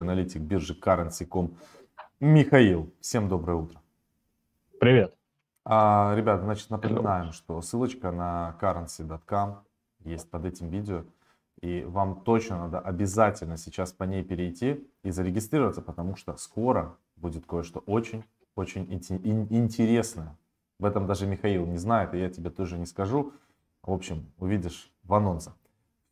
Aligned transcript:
аналитик 0.00 0.42
биржи 0.42 0.74
Currency.com 0.74 1.56
Михаил. 2.20 2.92
Всем 3.00 3.28
доброе 3.28 3.54
утро. 3.54 3.80
Привет. 4.80 5.14
А, 5.64 6.14
ребят, 6.16 6.42
значит, 6.42 6.70
напоминаем, 6.70 7.32
что 7.32 7.60
ссылочка 7.60 8.10
на 8.10 8.56
currency.com 8.60 9.58
есть 10.04 10.30
под 10.30 10.44
этим 10.44 10.68
видео. 10.68 11.04
И 11.60 11.82
вам 11.82 12.22
точно 12.22 12.58
надо 12.58 12.78
обязательно 12.78 13.56
сейчас 13.56 13.92
по 13.92 14.04
ней 14.04 14.22
перейти 14.22 14.88
и 15.02 15.10
зарегистрироваться, 15.10 15.82
потому 15.82 16.14
что 16.14 16.36
скоро 16.36 16.96
будет 17.16 17.46
кое-что 17.46 17.80
очень-очень 17.80 18.86
интересное. 18.92 20.36
В 20.78 20.84
этом 20.84 21.08
даже 21.08 21.26
Михаил 21.26 21.66
не 21.66 21.78
знает, 21.78 22.14
и 22.14 22.20
я 22.20 22.30
тебе 22.30 22.50
тоже 22.50 22.78
не 22.78 22.86
скажу. 22.86 23.32
В 23.82 23.92
общем, 23.92 24.30
увидишь 24.38 24.92
в 25.02 25.12
анонсах. 25.12 25.56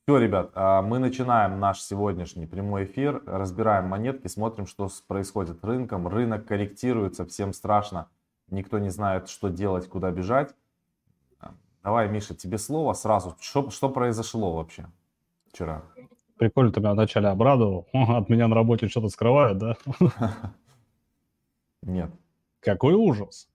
Все, 0.08 0.18
ребят, 0.18 0.52
а, 0.54 0.82
мы 0.82 1.00
начинаем 1.00 1.58
наш 1.58 1.80
сегодняшний 1.80 2.46
прямой 2.46 2.84
эфир, 2.84 3.24
разбираем 3.26 3.86
монетки, 3.86 4.28
смотрим, 4.28 4.68
что 4.68 4.88
происходит 5.08 5.58
с 5.58 5.64
рынком. 5.64 6.06
Рынок 6.06 6.46
корректируется, 6.46 7.26
всем 7.26 7.52
страшно, 7.52 8.08
никто 8.48 8.78
не 8.78 8.90
знает, 8.90 9.28
что 9.28 9.48
делать, 9.48 9.88
куда 9.88 10.12
бежать. 10.12 10.54
Давай, 11.82 12.08
Миша, 12.08 12.36
тебе 12.36 12.56
слово 12.56 12.92
сразу. 12.92 13.34
Что, 13.40 13.68
что 13.70 13.88
произошло 13.88 14.54
вообще 14.54 14.86
вчера? 15.52 15.82
Прикольно 16.38 16.70
ты 16.70 16.78
меня 16.78 16.92
вначале 16.92 17.26
обрадовал. 17.26 17.88
От 17.92 18.28
меня 18.28 18.46
на 18.46 18.54
работе 18.54 18.86
что-то 18.86 19.08
скрывают, 19.08 19.58
да? 19.58 19.76
Нет. 21.82 22.12
Какой 22.60 22.94
ужас. 22.94 23.48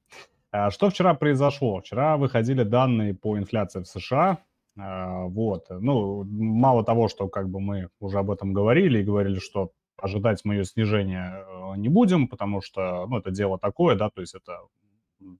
А 0.51 0.69
что 0.69 0.89
вчера 0.89 1.13
произошло? 1.13 1.79
Вчера 1.79 2.17
выходили 2.17 2.63
данные 2.63 3.13
по 3.13 3.37
инфляции 3.37 3.83
в 3.83 3.87
США. 3.87 4.39
А, 4.77 5.25
вот. 5.25 5.65
Ну, 5.69 6.23
мало 6.23 6.83
того, 6.83 7.07
что 7.07 7.27
как 7.27 7.49
бы 7.49 7.59
мы 7.59 7.89
уже 7.99 8.19
об 8.19 8.31
этом 8.31 8.53
говорили 8.53 8.99
и 8.99 9.03
говорили, 9.03 9.39
что 9.39 9.71
ожидать 9.97 10.41
мы 10.43 10.55
ее 10.55 10.65
снижения 10.65 11.45
э, 11.47 11.77
не 11.77 11.89
будем, 11.89 12.27
потому 12.27 12.61
что, 12.61 13.05
ну, 13.07 13.17
это 13.17 13.31
дело 13.31 13.59
такое, 13.59 13.95
да, 13.95 14.09
то 14.09 14.21
есть 14.21 14.35
это 14.35 14.59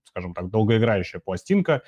скажем 0.03 0.33
так, 0.33 0.49
долгоиграющая 0.49 1.19
пластинка. 1.19 1.81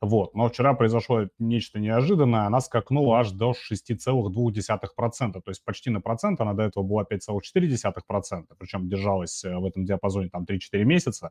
Вот. 0.00 0.34
Но 0.34 0.48
вчера 0.48 0.74
произошло 0.74 1.28
нечто 1.38 1.78
неожиданное. 1.78 2.46
Она 2.46 2.60
скакнула 2.60 3.20
аж 3.20 3.32
до 3.32 3.52
6,2%. 3.52 5.32
То 5.32 5.50
есть 5.50 5.64
почти 5.64 5.90
на 5.90 6.00
процент. 6.00 6.40
Она 6.40 6.54
до 6.54 6.62
этого 6.62 6.82
была 6.82 7.04
5,4%. 7.04 8.44
Причем 8.58 8.88
держалась 8.88 9.44
э, 9.44 9.56
в 9.56 9.64
этом 9.64 9.84
диапазоне 9.84 10.30
там 10.30 10.44
3-4 10.44 10.84
месяца. 10.84 11.30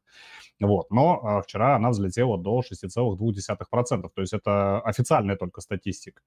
Вот. 0.59 0.91
Но 0.91 1.19
а, 1.23 1.41
вчера 1.41 1.75
она 1.75 1.89
взлетела 1.89 2.37
до 2.37 2.61
6,2%. 2.61 4.09
То 4.13 4.21
есть 4.21 4.33
это 4.33 4.79
официальная 4.81 5.35
только 5.35 5.61
статистика 5.61 6.21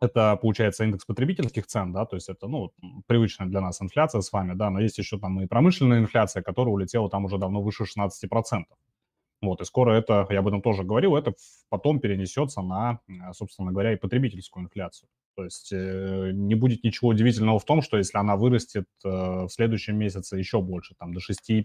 это, 0.00 0.36
получается, 0.36 0.84
индекс 0.84 1.04
потребительских 1.04 1.66
цен, 1.66 1.92
да, 1.92 2.06
то 2.06 2.16
есть 2.16 2.28
это, 2.28 2.48
ну, 2.48 2.72
привычная 3.06 3.46
для 3.46 3.60
нас 3.60 3.82
инфляция 3.82 4.22
с 4.22 4.32
вами, 4.32 4.54
да, 4.54 4.70
но 4.70 4.80
есть 4.80 4.98
еще 4.98 5.18
там 5.18 5.40
и 5.40 5.46
промышленная 5.46 5.98
инфляция, 5.98 6.42
которая 6.42 6.72
улетела 6.72 7.10
там 7.10 7.26
уже 7.26 7.38
давно 7.38 7.62
выше 7.62 7.84
16%. 7.84 8.64
Вот, 9.42 9.60
и 9.60 9.64
скоро 9.64 9.92
это, 9.92 10.26
я 10.30 10.40
об 10.40 10.48
этом 10.48 10.60
тоже 10.62 10.84
говорил, 10.84 11.16
это 11.16 11.34
потом 11.68 12.00
перенесется 12.00 12.60
на, 12.62 13.00
собственно 13.32 13.72
говоря, 13.72 13.92
и 13.92 13.96
потребительскую 13.96 14.64
инфляцию. 14.64 15.08
То 15.36 15.44
есть 15.44 15.72
э, 15.72 16.32
не 16.34 16.54
будет 16.54 16.84
ничего 16.84 17.08
удивительного 17.10 17.58
в 17.58 17.64
том, 17.64 17.80
что 17.80 17.96
если 17.96 18.18
она 18.18 18.36
вырастет 18.36 18.86
э, 19.04 19.08
в 19.08 19.48
следующем 19.48 19.96
месяце 19.96 20.36
еще 20.36 20.60
больше, 20.60 20.94
там, 20.98 21.14
до 21.14 21.20
6,5, 21.20 21.64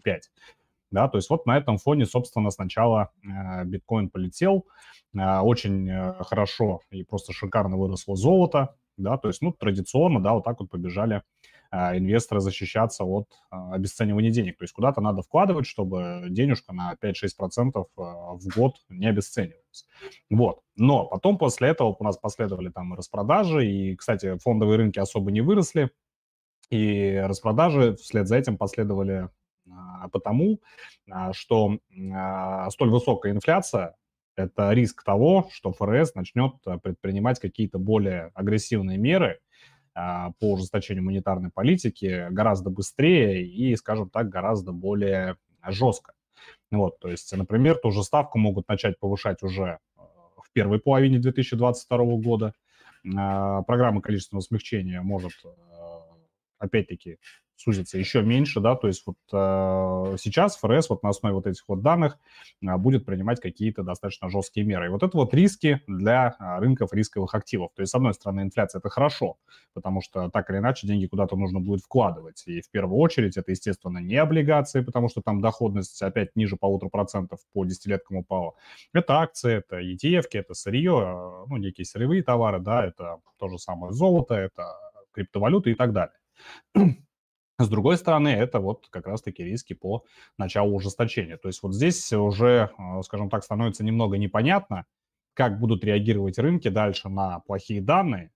да, 0.95 1.09
то 1.09 1.17
есть 1.17 1.29
вот 1.29 1.45
на 1.45 1.57
этом 1.57 1.77
фоне, 1.77 2.05
собственно, 2.05 2.49
сначала 2.49 3.11
э, 3.21 3.65
биткоин 3.65 4.09
полетел, 4.09 4.65
э, 5.13 5.39
очень 5.39 5.89
э, 5.89 6.23
хорошо 6.23 6.81
и 6.89 7.03
просто 7.03 7.33
шикарно 7.33 7.77
выросло 7.77 8.15
золото, 8.15 8.75
да, 8.97 9.17
то 9.17 9.27
есть, 9.27 9.41
ну, 9.41 9.51
традиционно, 9.51 10.23
да, 10.23 10.33
вот 10.33 10.45
так 10.45 10.59
вот 10.59 10.69
побежали 10.69 11.21
инвесторы 11.71 12.39
защищаться 12.39 13.03
от 13.03 13.27
обесценивания 13.49 14.31
денег. 14.31 14.57
То 14.57 14.63
есть 14.63 14.73
куда-то 14.73 15.01
надо 15.01 15.23
вкладывать, 15.23 15.65
чтобы 15.65 16.27
денежка 16.29 16.71
на 16.71 16.95
5-6% 17.01 17.11
э, 17.75 17.85
в 17.97 18.47
год 18.55 18.75
не 18.87 19.07
обесценивалась. 19.07 19.85
Вот. 20.29 20.61
Но 20.77 21.05
потом 21.07 21.37
после 21.37 21.69
этого 21.69 21.93
у 21.99 22.03
нас 22.03 22.17
последовали 22.17 22.69
там 22.69 22.93
распродажи, 22.93 23.65
и, 23.65 23.95
кстати, 23.97 24.37
фондовые 24.37 24.77
рынки 24.77 24.99
особо 24.99 25.31
не 25.31 25.41
выросли, 25.41 25.91
и 26.69 27.21
распродажи 27.25 27.95
вслед 27.97 28.27
за 28.27 28.37
этим 28.37 28.57
последовали 28.57 29.29
а, 30.01 30.09
потому, 30.09 30.59
а, 31.09 31.33
что 31.33 31.79
а, 32.13 32.69
столь 32.69 32.89
высокая 32.89 33.31
инфляция– 33.31 33.95
это 34.35 34.71
риск 34.71 35.03
того, 35.03 35.47
что 35.51 35.71
ФРС 35.71 36.15
начнет 36.15 36.53
предпринимать 36.83 37.39
какие-то 37.39 37.79
более 37.79 38.31
агрессивные 38.33 38.97
меры 38.97 39.39
по 39.93 40.51
ужесточению 40.51 41.05
монетарной 41.05 41.51
политики 41.51 42.27
гораздо 42.29 42.69
быстрее 42.69 43.47
и, 43.47 43.73
скажем 43.77 44.09
так, 44.09 44.27
гораздо 44.27 44.73
более 44.73 45.37
жестко. 45.65 46.11
Вот, 46.69 46.99
то 46.99 47.09
есть, 47.09 47.31
например, 47.31 47.77
ту 47.77 47.91
же 47.91 48.03
ставку 48.03 48.37
могут 48.37 48.67
начать 48.67 48.99
повышать 48.99 49.41
уже 49.41 49.79
в 49.95 50.51
первой 50.51 50.79
половине 50.79 51.19
2022 51.19 51.97
года. 52.17 52.53
Программа 53.03 54.01
количественного 54.01 54.41
смягчения 54.41 55.01
может, 55.01 55.31
опять-таки, 56.59 57.19
сузится 57.55 57.97
еще 57.97 58.21
меньше, 58.21 58.59
да, 58.59 58.75
то 58.75 58.87
есть 58.87 59.03
вот 59.05 59.17
э, 59.31 60.17
сейчас 60.19 60.57
ФРС 60.57 60.89
вот 60.89 61.03
на 61.03 61.09
основе 61.09 61.35
вот 61.35 61.47
этих 61.47 61.63
вот 61.67 61.81
данных 61.81 62.17
э, 62.61 62.77
будет 62.77 63.05
принимать 63.05 63.39
какие-то 63.39 63.83
достаточно 63.83 64.29
жесткие 64.29 64.65
меры. 64.65 64.87
И 64.87 64.89
вот 64.89 65.03
это 65.03 65.15
вот 65.17 65.33
риски 65.33 65.81
для 65.87 66.35
э, 66.39 66.59
рынков 66.59 66.93
рисковых 66.93 67.33
активов. 67.33 67.71
То 67.75 67.81
есть, 67.81 67.91
с 67.91 67.95
одной 67.95 68.13
стороны, 68.13 68.41
инфляция– 68.41 68.79
это 68.81 68.89
хорошо, 68.89 69.37
потому 69.73 70.01
что 70.01 70.29
так 70.29 70.49
или 70.49 70.57
иначе 70.57 70.87
деньги 70.87 71.05
куда-то 71.05 71.35
нужно 71.35 71.59
будет 71.59 71.81
вкладывать. 71.81 72.43
И 72.45 72.61
в 72.61 72.69
первую 72.69 72.99
очередь 72.99 73.37
это, 73.37 73.51
естественно, 73.51 73.99
не 73.99 74.15
облигации, 74.15 74.81
потому 74.81 75.07
что 75.09 75.21
там 75.21 75.41
доходность 75.41 76.01
опять 76.01 76.35
ниже 76.35 76.57
полутора 76.57 76.89
процентов 76.89 77.39
по 77.53 77.65
десятилеткам 77.65 78.17
упала. 78.17 78.53
Это 78.93 79.19
акции, 79.19 79.57
это 79.57 79.79
ETF, 79.79 80.25
это 80.31 80.53
сырье, 80.53 81.01
э, 81.05 81.45
ну, 81.49 81.57
некие 81.57 81.85
сырьевые 81.85 82.21
товары, 82.21 82.59
да, 82.59 82.85
это 82.85 83.19
то 83.37 83.47
же 83.47 83.57
самое 83.57 83.93
золото, 83.93 84.35
это 84.35 84.75
криптовалюты 85.13 85.71
и 85.71 85.75
так 85.75 85.93
далее. 85.93 86.15
С 87.57 87.69
другой 87.69 87.97
стороны, 87.97 88.29
это 88.29 88.59
вот 88.59 88.87
как 88.89 89.07
раз-таки 89.07 89.43
риски 89.43 89.73
по 89.73 90.03
началу 90.37 90.75
ужесточения. 90.75 91.37
То 91.37 91.47
есть 91.47 91.63
вот 91.63 91.73
здесь 91.73 92.11
уже, 92.11 92.71
э, 92.77 93.01
скажем 93.03 93.29
так, 93.29 93.43
становится 93.43 93.83
немного 93.83 94.17
непонятно, 94.17 94.85
как 95.33 95.59
будут 95.59 95.83
реагировать 95.83 96.37
рынки 96.37 96.67
дальше 96.67 97.07
на 97.07 97.39
плохие 97.39 97.81
данные, 97.81 98.31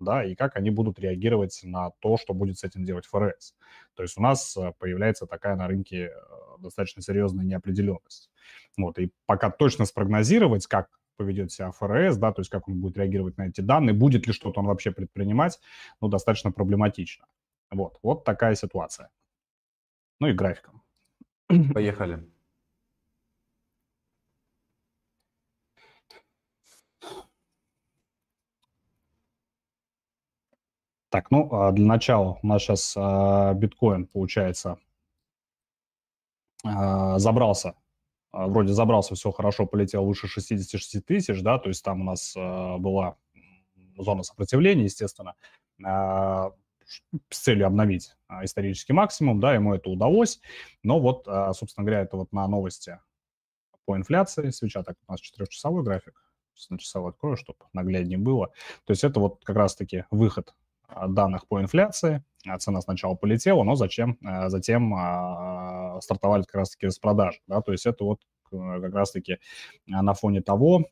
да, 0.00 0.24
и 0.24 0.34
как 0.34 0.56
они 0.56 0.70
будут 0.70 0.98
реагировать 0.98 1.60
на 1.64 1.90
то, 2.00 2.16
что 2.16 2.32
будет 2.34 2.58
с 2.58 2.64
этим 2.64 2.84
делать 2.84 3.06
ФРС. 3.06 3.54
То 3.94 4.02
есть 4.02 4.16
у 4.18 4.22
нас 4.22 4.56
э, 4.56 4.72
появляется 4.78 5.26
такая 5.26 5.54
на 5.56 5.68
рынке 5.68 6.06
э, 6.06 6.10
достаточно 6.58 7.02
серьезная 7.02 7.44
неопределенность. 7.44 8.30
Вот, 8.78 8.98
и 8.98 9.12
пока 9.26 9.50
точно 9.50 9.84
спрогнозировать, 9.84 10.66
как 10.66 10.88
поведет 11.16 11.52
себя 11.52 11.70
ФРС, 11.72 12.16
да, 12.16 12.32
то 12.32 12.40
есть 12.40 12.50
как 12.50 12.68
он 12.68 12.80
будет 12.80 12.96
реагировать 12.96 13.36
на 13.36 13.48
эти 13.48 13.60
данные, 13.60 13.92
будет 13.94 14.26
ли 14.26 14.32
что-то 14.32 14.60
он 14.60 14.66
вообще 14.66 14.92
предпринимать, 14.92 15.60
ну, 16.00 16.08
достаточно 16.08 16.52
проблематично. 16.52 17.26
Вот, 17.72 17.98
вот 18.02 18.24
такая 18.24 18.54
ситуация. 18.54 19.10
Ну 20.20 20.28
и 20.28 20.32
графиком. 20.32 20.82
Поехали. 21.74 22.22
Так, 31.08 31.30
ну, 31.30 31.48
а 31.52 31.72
для 31.72 31.84
начала 31.86 32.38
у 32.42 32.46
нас 32.46 32.62
сейчас 32.62 32.94
а, 32.96 33.52
биткоин, 33.52 34.06
получается, 34.06 34.78
а, 36.64 37.18
забрался, 37.18 37.74
вроде 38.32 38.72
забрался, 38.72 39.14
все 39.14 39.30
хорошо, 39.30 39.66
полетел 39.66 40.06
выше 40.06 40.26
66 40.26 41.04
тысяч, 41.04 41.42
да, 41.42 41.58
то 41.58 41.68
есть 41.68 41.84
там 41.84 42.00
у 42.00 42.04
нас 42.04 42.34
была 42.34 43.16
зона 43.98 44.22
сопротивления, 44.22 44.84
естественно 44.84 45.34
с 47.30 47.38
целью 47.38 47.66
обновить 47.66 48.12
а, 48.28 48.44
исторический 48.44 48.92
максимум, 48.92 49.40
да, 49.40 49.54
ему 49.54 49.74
это 49.74 49.90
удалось, 49.90 50.40
но 50.82 51.00
вот, 51.00 51.24
а, 51.26 51.52
собственно 51.52 51.84
говоря, 51.84 52.02
это 52.02 52.16
вот 52.16 52.32
на 52.32 52.46
новости 52.46 52.98
по 53.84 53.96
инфляции, 53.96 54.50
свеча, 54.50 54.82
так 54.82 54.96
у 55.06 55.12
нас 55.12 55.20
четырехчасовой 55.20 55.82
график, 55.82 56.22
сейчас 56.54 56.70
на 56.70 56.78
часовой 56.78 57.10
открою, 57.10 57.36
чтобы 57.36 57.58
нагляднее 57.72 58.18
было, 58.18 58.48
то 58.84 58.92
есть 58.92 59.04
это 59.04 59.20
вот 59.20 59.44
как 59.44 59.56
раз-таки 59.56 60.04
выход 60.10 60.54
а, 60.86 61.08
данных 61.08 61.46
по 61.46 61.60
инфляции, 61.60 62.24
цена 62.58 62.80
сначала 62.80 63.14
полетела, 63.14 63.62
но 63.62 63.76
зачем, 63.76 64.18
затем 64.48 64.90
стартовали 66.00 66.42
как 66.42 66.56
раз-таки 66.56 66.86
распродажи, 66.86 67.38
да, 67.46 67.60
то 67.60 67.70
есть 67.70 67.86
это 67.86 68.02
вот 68.02 68.20
как 68.50 68.92
раз-таки 68.92 69.38
на 69.86 70.12
фоне 70.12 70.42
того, 70.42 70.86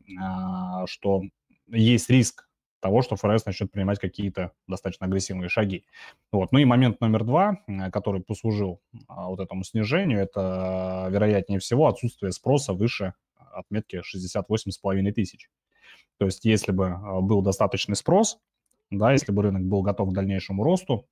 что 0.86 1.22
есть 1.66 2.08
риск 2.08 2.49
того, 2.80 3.02
что 3.02 3.16
ФРС 3.16 3.46
начнет 3.46 3.70
принимать 3.70 3.98
какие-то 3.98 4.52
достаточно 4.66 5.06
агрессивные 5.06 5.48
шаги. 5.48 5.84
Вот. 6.32 6.52
Ну 6.52 6.58
и 6.58 6.64
момент 6.64 7.00
номер 7.00 7.24
два, 7.24 7.58
который 7.92 8.22
послужил 8.22 8.80
а, 9.08 9.28
вот 9.28 9.40
этому 9.40 9.64
снижению, 9.64 10.20
это, 10.20 11.08
вероятнее 11.10 11.58
всего, 11.58 11.86
отсутствие 11.86 12.32
спроса 12.32 12.72
выше 12.72 13.14
отметки 13.52 14.02
68,5 14.02 15.12
тысяч. 15.12 15.50
То 16.18 16.26
есть 16.26 16.44
если 16.44 16.72
бы 16.72 16.88
а, 16.88 17.20
был 17.20 17.42
достаточный 17.42 17.96
спрос, 17.96 18.38
да, 18.90 19.12
если 19.12 19.32
бы 19.32 19.42
рынок 19.42 19.62
был 19.62 19.82
готов 19.82 20.10
к 20.10 20.12
дальнейшему 20.12 20.64
росту, 20.64 21.06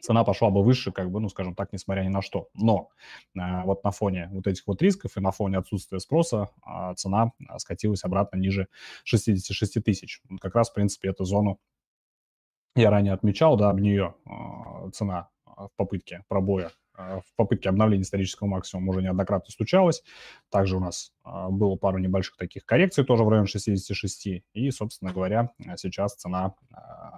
цена 0.00 0.24
пошла 0.24 0.50
бы 0.50 0.62
выше, 0.62 0.92
как 0.92 1.10
бы, 1.10 1.20
ну, 1.20 1.28
скажем 1.28 1.54
так, 1.54 1.72
несмотря 1.72 2.02
ни 2.02 2.08
на 2.08 2.22
что. 2.22 2.48
Но 2.54 2.90
э, 3.34 3.62
вот 3.64 3.84
на 3.84 3.90
фоне 3.90 4.28
вот 4.32 4.46
этих 4.46 4.66
вот 4.66 4.80
рисков 4.82 5.16
и 5.16 5.20
на 5.20 5.32
фоне 5.32 5.58
отсутствия 5.58 5.98
спроса 6.00 6.50
э, 6.66 6.94
цена 6.96 7.32
скатилась 7.58 8.04
обратно 8.04 8.38
ниже 8.38 8.68
66 9.04 9.82
тысяч. 9.82 10.22
Как 10.40 10.54
раз, 10.54 10.70
в 10.70 10.74
принципе, 10.74 11.10
эту 11.10 11.24
зону 11.24 11.58
я 12.74 12.90
ранее 12.90 13.14
отмечал, 13.14 13.56
да, 13.56 13.70
об 13.70 13.80
нее 13.80 14.14
э, 14.26 14.90
цена 14.92 15.28
в 15.44 15.70
попытке 15.76 16.24
пробоя 16.28 16.70
в 16.98 17.24
попытке 17.36 17.68
обновления 17.68 18.04
исторического 18.04 18.46
максимума 18.46 18.88
уже 18.90 19.02
неоднократно 19.02 19.52
случалось. 19.52 20.02
Также 20.48 20.78
у 20.78 20.80
нас 20.80 21.12
было 21.24 21.76
пару 21.76 21.98
небольших 21.98 22.38
таких 22.38 22.64
коррекций 22.64 23.04
тоже 23.04 23.22
в 23.22 23.28
районе 23.28 23.46
66. 23.46 24.28
И, 24.54 24.70
собственно 24.70 25.12
говоря, 25.12 25.50
сейчас 25.76 26.14
цена 26.14 26.54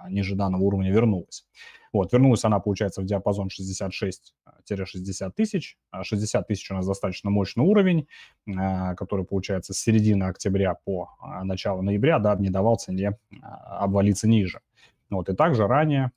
ниже 0.09 0.35
данного 0.35 0.63
уровня 0.63 0.91
вернулась. 0.91 1.45
Вот, 1.91 2.13
вернулась 2.13 2.45
она, 2.45 2.59
получается, 2.59 3.01
в 3.01 3.05
диапазон 3.05 3.47
66-60 3.47 5.31
тысяч. 5.35 5.77
60 6.01 6.47
тысяч 6.47 6.71
у 6.71 6.75
нас 6.75 6.85
достаточно 6.85 7.29
мощный 7.29 7.63
уровень, 7.63 8.07
который, 8.45 9.25
получается, 9.25 9.73
с 9.73 9.79
середины 9.79 10.25
октября 10.25 10.75
по 10.75 11.09
начало 11.43 11.81
ноября, 11.81 12.19
да, 12.19 12.35
не 12.35 12.49
давал 12.49 12.77
цене 12.77 13.17
обвалиться 13.41 14.27
ниже. 14.27 14.61
Вот, 15.09 15.29
и 15.29 15.35
также 15.35 15.65
ранее, 15.65 16.11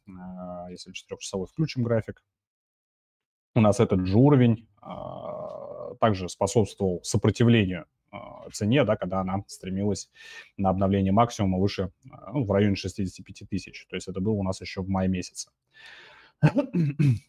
если 0.69 0.93
4-часовой 0.93 1.47
включим 1.47 1.83
график, 1.83 2.23
у 3.55 3.61
нас 3.61 3.81
этот 3.81 4.07
же 4.07 4.17
уровень 4.17 4.67
а, 4.81 5.95
также 6.01 6.29
способствовал 6.29 7.01
сопротивлению 7.03 7.87
а, 8.11 8.49
цене, 8.51 8.85
да, 8.85 8.97
когда 8.97 9.21
она 9.21 9.45
стремилась 9.47 10.11
на 10.57 10.71
обновление 10.71 11.13
максимума 11.13 11.59
выше, 11.59 11.93
а, 12.11 12.33
ну, 12.33 12.45
в 12.45 12.51
районе 12.51 12.77
65 12.77 13.49
тысяч. 13.49 13.87
То 13.89 13.97
есть 13.97 14.09
это 14.09 14.21
было 14.21 14.35
у 14.35 14.43
нас 14.43 14.61
еще 14.61 14.83
в 14.83 14.89
мае 14.89 15.09
месяце. 15.09 15.51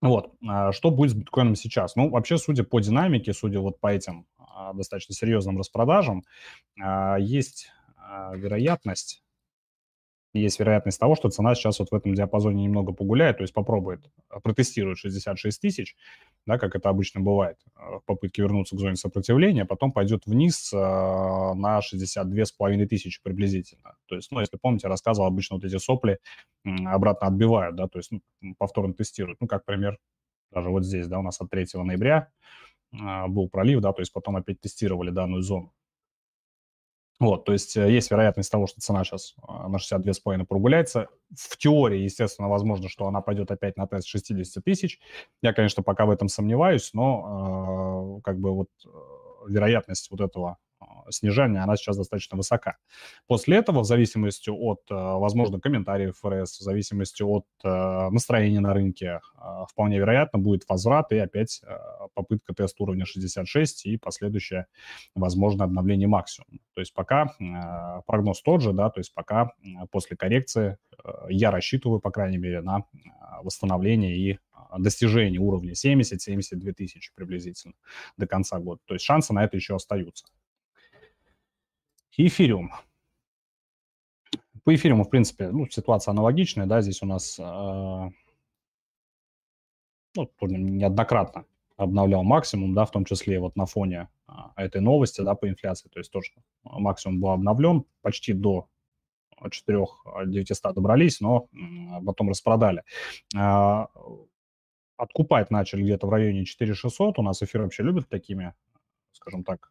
Вот. 0.00 0.34
Что 0.70 0.90
будет 0.92 1.10
с 1.10 1.14
биткоином 1.14 1.56
сейчас? 1.56 1.96
Ну, 1.96 2.08
вообще, 2.10 2.38
судя 2.38 2.62
по 2.62 2.78
динамике, 2.78 3.32
судя 3.32 3.58
вот 3.58 3.80
по 3.80 3.88
этим 3.88 4.26
достаточно 4.74 5.12
серьезным 5.12 5.58
распродажам, 5.58 6.22
есть 7.18 7.72
вероятность 8.34 9.24
есть 10.38 10.58
вероятность 10.58 10.98
того, 10.98 11.14
что 11.14 11.28
цена 11.30 11.54
сейчас 11.54 11.78
вот 11.78 11.90
в 11.90 11.94
этом 11.94 12.14
диапазоне 12.14 12.64
немного 12.64 12.92
погуляет, 12.92 13.38
то 13.38 13.42
есть 13.42 13.54
попробует, 13.54 14.10
э, 14.30 14.40
протестирует 14.42 14.98
66 14.98 15.60
тысяч, 15.60 15.96
да, 16.46 16.58
как 16.58 16.74
это 16.74 16.88
обычно 16.88 17.20
бывает, 17.20 17.58
э, 17.76 17.98
в 17.98 18.02
попытке 18.04 18.42
вернуться 18.42 18.76
к 18.76 18.78
зоне 18.78 18.96
сопротивления, 18.96 19.64
потом 19.64 19.92
пойдет 19.92 20.26
вниз 20.26 20.72
на 20.72 21.80
62 21.80 22.44
с 22.44 22.52
половиной 22.52 22.86
тысячи 22.86 23.22
приблизительно. 23.22 23.96
То 24.06 24.16
есть, 24.16 24.30
ну, 24.30 24.40
если 24.40 24.56
помните, 24.56 24.88
рассказывал, 24.88 25.28
обычно 25.28 25.56
вот 25.56 25.64
эти 25.64 25.76
сопли 25.78 26.18
обратно 26.64 27.26
отбивают, 27.26 27.76
да, 27.76 27.88
то 27.88 27.98
есть 27.98 28.10
ну, 28.10 28.20
повторно 28.58 28.94
тестируют. 28.94 29.40
Ну, 29.40 29.46
как 29.46 29.64
пример, 29.64 29.98
даже 30.50 30.68
вот 30.70 30.84
здесь, 30.84 31.06
да, 31.08 31.18
у 31.18 31.22
нас 31.22 31.40
от 31.40 31.50
3 31.50 31.66
ноября 31.74 32.28
был 32.92 33.48
пролив, 33.48 33.80
да, 33.80 33.92
то 33.92 34.00
есть 34.00 34.12
потом 34.12 34.36
опять 34.36 34.60
тестировали 34.60 35.10
данную 35.10 35.42
зону. 35.42 35.72
Вот, 37.20 37.44
то 37.44 37.52
есть 37.52 37.76
э, 37.76 37.90
есть 37.90 38.10
вероятность 38.12 38.50
того, 38.50 38.68
что 38.68 38.80
цена 38.80 39.02
сейчас 39.02 39.34
а, 39.42 39.68
на 39.68 39.76
62,5 39.76 40.46
прогуляется. 40.46 41.08
В 41.36 41.56
теории, 41.56 42.02
естественно, 42.02 42.48
возможно, 42.48 42.88
что 42.88 43.08
она 43.08 43.20
пойдет 43.20 43.50
опять 43.50 43.76
на 43.76 43.88
тест 43.88 44.06
60 44.06 44.62
тысяч. 44.62 45.00
Я, 45.42 45.52
конечно, 45.52 45.82
пока 45.82 46.06
в 46.06 46.10
этом 46.10 46.28
сомневаюсь, 46.28 46.90
но 46.94 48.18
э, 48.18 48.22
как 48.22 48.38
бы 48.38 48.52
вот 48.52 48.68
э, 48.84 48.88
вероятность 49.48 50.10
вот 50.12 50.20
этого 50.20 50.58
снижения, 51.10 51.60
она 51.60 51.76
сейчас 51.76 51.96
достаточно 51.96 52.36
высока. 52.36 52.76
После 53.26 53.56
этого, 53.56 53.80
в 53.80 53.84
зависимости 53.84 54.50
от, 54.50 54.80
э, 54.90 54.94
возможно, 54.94 55.60
комментариев 55.60 56.16
ФРС, 56.18 56.58
в 56.58 56.62
зависимости 56.62 57.22
от 57.22 57.46
э, 57.64 58.08
настроения 58.10 58.60
на 58.60 58.72
рынке, 58.74 59.20
э, 59.36 59.64
вполне 59.70 59.98
вероятно, 59.98 60.38
будет 60.38 60.68
возврат 60.68 61.12
и 61.12 61.18
опять 61.18 61.62
попытка 62.14 62.54
теста 62.54 62.82
уровня 62.82 63.04
66 63.04 63.86
и 63.86 63.96
последующее, 63.96 64.66
возможно, 65.14 65.64
обновление 65.64 66.08
максимума. 66.08 66.58
То 66.74 66.80
есть 66.80 66.94
пока 66.94 67.34
прогноз 68.06 68.42
тот 68.42 68.62
же, 68.62 68.72
да, 68.72 68.90
то 68.90 69.00
есть 69.00 69.12
пока 69.14 69.52
после 69.90 70.16
коррекции 70.16 70.78
я 71.28 71.50
рассчитываю, 71.50 72.00
по 72.00 72.10
крайней 72.10 72.38
мере, 72.38 72.60
на 72.60 72.84
восстановление 73.42 74.16
и 74.16 74.38
достижение 74.76 75.40
уровня 75.40 75.72
70-72 75.72 76.72
тысячи 76.72 77.12
приблизительно 77.14 77.74
до 78.16 78.26
конца 78.26 78.58
года. 78.58 78.80
То 78.86 78.94
есть 78.94 79.04
шансы 79.04 79.32
на 79.32 79.44
это 79.44 79.56
еще 79.56 79.76
остаются. 79.76 80.26
Эфириум. 82.20 82.72
По 84.64 84.74
эфириуму, 84.74 85.04
в 85.04 85.08
принципе, 85.08 85.50
ну, 85.50 85.68
ситуация 85.68 86.10
аналогичная, 86.10 86.66
да, 86.66 86.80
здесь 86.80 87.00
у 87.00 87.06
нас 87.06 87.38
э, 87.38 87.42
ну, 90.16 90.30
неоднократно 90.40 91.44
обновлял 91.76 92.24
максимум, 92.24 92.74
да, 92.74 92.86
в 92.86 92.90
том 92.90 93.04
числе 93.04 93.38
вот 93.38 93.54
на 93.54 93.66
фоне 93.66 94.08
э, 94.26 94.32
этой 94.56 94.80
новости, 94.80 95.20
да, 95.20 95.36
по 95.36 95.48
инфляции, 95.48 95.88
то 95.88 96.00
есть 96.00 96.10
тоже 96.10 96.32
максимум 96.64 97.20
был 97.20 97.28
обновлен 97.30 97.84
почти 98.02 98.32
до 98.32 98.68
4-900 99.40 100.72
добрались, 100.74 101.20
но 101.20 101.48
потом 102.04 102.30
распродали. 102.30 102.82
Э, 103.36 103.86
откупать 104.96 105.52
начали 105.52 105.84
где-то 105.84 106.08
в 106.08 106.10
районе 106.10 106.44
4600, 106.44 107.20
у 107.20 107.22
нас 107.22 107.40
эфир 107.44 107.62
вообще 107.62 107.84
любят 107.84 108.08
такими, 108.08 108.54
скажем 109.12 109.44
так, 109.44 109.70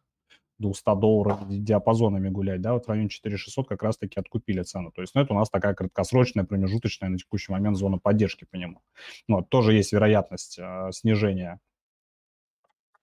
200 0.58 1.00
долларов 1.00 1.38
диапазонами 1.48 2.28
гулять, 2.28 2.60
да, 2.60 2.74
вот 2.74 2.86
в 2.86 2.88
районе 2.88 3.08
4600 3.08 3.68
как 3.68 3.82
раз-таки 3.82 4.18
откупили 4.18 4.62
цену. 4.62 4.90
То 4.90 5.02
есть, 5.02 5.14
ну, 5.14 5.22
это 5.22 5.32
у 5.32 5.36
нас 5.36 5.50
такая 5.50 5.74
краткосрочная, 5.74 6.44
промежуточная 6.44 7.08
на 7.08 7.18
текущий 7.18 7.52
момент 7.52 7.76
зона 7.76 7.98
поддержки 7.98 8.44
по 8.44 8.56
нему. 8.56 8.80
Ну, 9.28 9.36
вот, 9.36 9.48
тоже 9.48 9.74
есть 9.74 9.92
вероятность 9.92 10.58
э, 10.58 10.90
снижения 10.92 11.60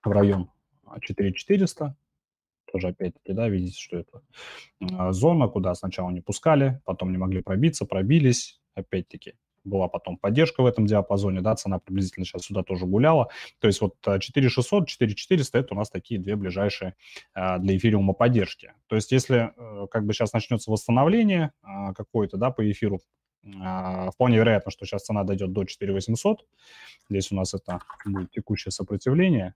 в 0.04 0.12
район 0.12 0.50
4400. 1.02 1.96
Тоже 2.72 2.88
опять-таки, 2.90 3.34
да, 3.34 3.48
видите, 3.48 3.80
что 3.80 3.98
это 3.98 4.22
э, 4.82 5.12
зона, 5.12 5.48
куда 5.48 5.74
сначала 5.76 6.10
не 6.10 6.22
пускали, 6.22 6.82
потом 6.84 7.12
не 7.12 7.18
могли 7.18 7.42
пробиться, 7.42 7.86
пробились, 7.86 8.62
опять-таки 8.74 9.36
была 9.66 9.88
потом 9.88 10.18
поддержка 10.18 10.62
в 10.62 10.66
этом 10.66 10.86
диапазоне, 10.86 11.42
да, 11.42 11.56
цена 11.56 11.80
приблизительно 11.80 12.26
сейчас 12.26 12.44
сюда 12.44 12.64
тоже 12.64 12.86
гуляла. 12.86 13.30
То 13.60 13.68
есть 13.68 13.82
вот 13.82 13.96
4600, 14.02 14.88
4400– 14.88 15.60
это 15.60 15.74
у 15.74 15.78
нас 15.78 15.90
такие 15.90 16.20
две 16.20 16.36
ближайшие 16.36 16.96
а, 17.34 17.58
для 17.58 17.76
эфириума 17.78 18.14
поддержки. 18.14 18.74
То 18.88 18.96
есть 18.96 19.12
если 19.12 19.52
э, 19.56 19.88
как 19.90 20.06
бы 20.06 20.14
сейчас 20.14 20.34
начнется 20.34 20.72
восстановление 20.72 21.52
какое-то, 21.96 22.38
да, 22.38 22.52
по 22.52 22.70
эфиру, 22.70 23.02
вполне 24.14 24.38
вероятно, 24.38 24.72
что 24.72 24.86
сейчас 24.86 25.04
цена 25.04 25.24
дойдет 25.24 25.52
до 25.52 25.66
4800. 25.66 26.46
Здесь 27.10 27.32
у 27.32 27.36
нас 27.36 27.54
это 27.54 27.80
будет 28.06 28.32
текущее 28.32 28.72
сопротивление 28.72 29.54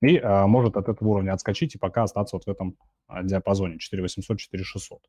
и 0.00 0.18
а, 0.18 0.46
может 0.46 0.76
от 0.76 0.88
этого 0.88 1.08
уровня 1.08 1.32
отскочить 1.32 1.74
и 1.74 1.78
пока 1.78 2.04
остаться 2.04 2.36
вот 2.36 2.44
в 2.44 2.48
этом 2.48 2.76
а, 3.06 3.22
диапазоне 3.22 3.76
4800-4600. 3.76 4.78
То 4.88 5.00